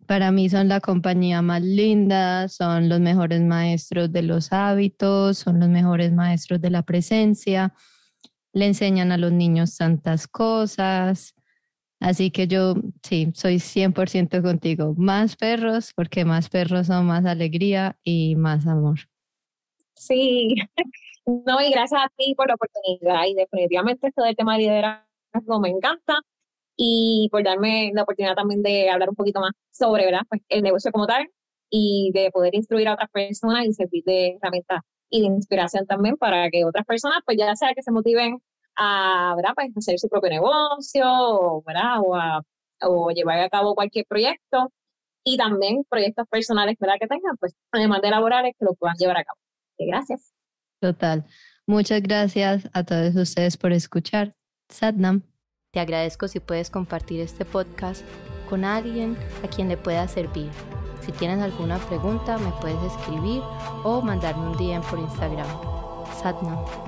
[0.06, 5.58] Para mí son la compañía más linda, son los mejores maestros de los hábitos, son
[5.60, 7.74] los mejores maestros de la presencia,
[8.52, 11.35] le enseñan a los niños tantas cosas.
[12.00, 14.94] Así que yo sí, soy 100% contigo.
[14.96, 18.98] Más perros, porque más perros son más alegría y más amor.
[19.94, 20.54] Sí,
[21.26, 23.24] no, y gracias a ti por la oportunidad.
[23.26, 26.20] Y definitivamente esto del tema de liderazgo me encanta.
[26.76, 30.22] Y por darme la oportunidad también de hablar un poquito más sobre ¿verdad?
[30.28, 31.26] Pues el negocio como tal
[31.70, 36.16] y de poder instruir a otras personas y servir de herramienta y de inspiración también
[36.16, 38.38] para que otras personas, pues ya sea que se motiven
[38.76, 39.52] a ¿verdad?
[39.54, 42.00] Pues hacer su propio negocio o, ¿verdad?
[42.04, 42.42] O, a,
[42.82, 44.72] o llevar a cabo cualquier proyecto
[45.24, 46.96] y también proyectos personales ¿verdad?
[47.00, 49.38] que tengan, pues además de laborales que lo puedan llevar a cabo
[49.84, 50.32] gracias.
[50.80, 51.24] Total.
[51.66, 54.34] Muchas gracias a todos ustedes por escuchar.
[54.68, 55.22] Sadnam.
[55.72, 58.04] Te agradezco si puedes compartir este podcast
[58.48, 60.50] con alguien a quien le pueda servir.
[61.00, 63.42] Si tienes alguna pregunta, me puedes escribir
[63.84, 65.46] o mandarme un DM por Instagram.
[66.20, 66.85] Sadnam.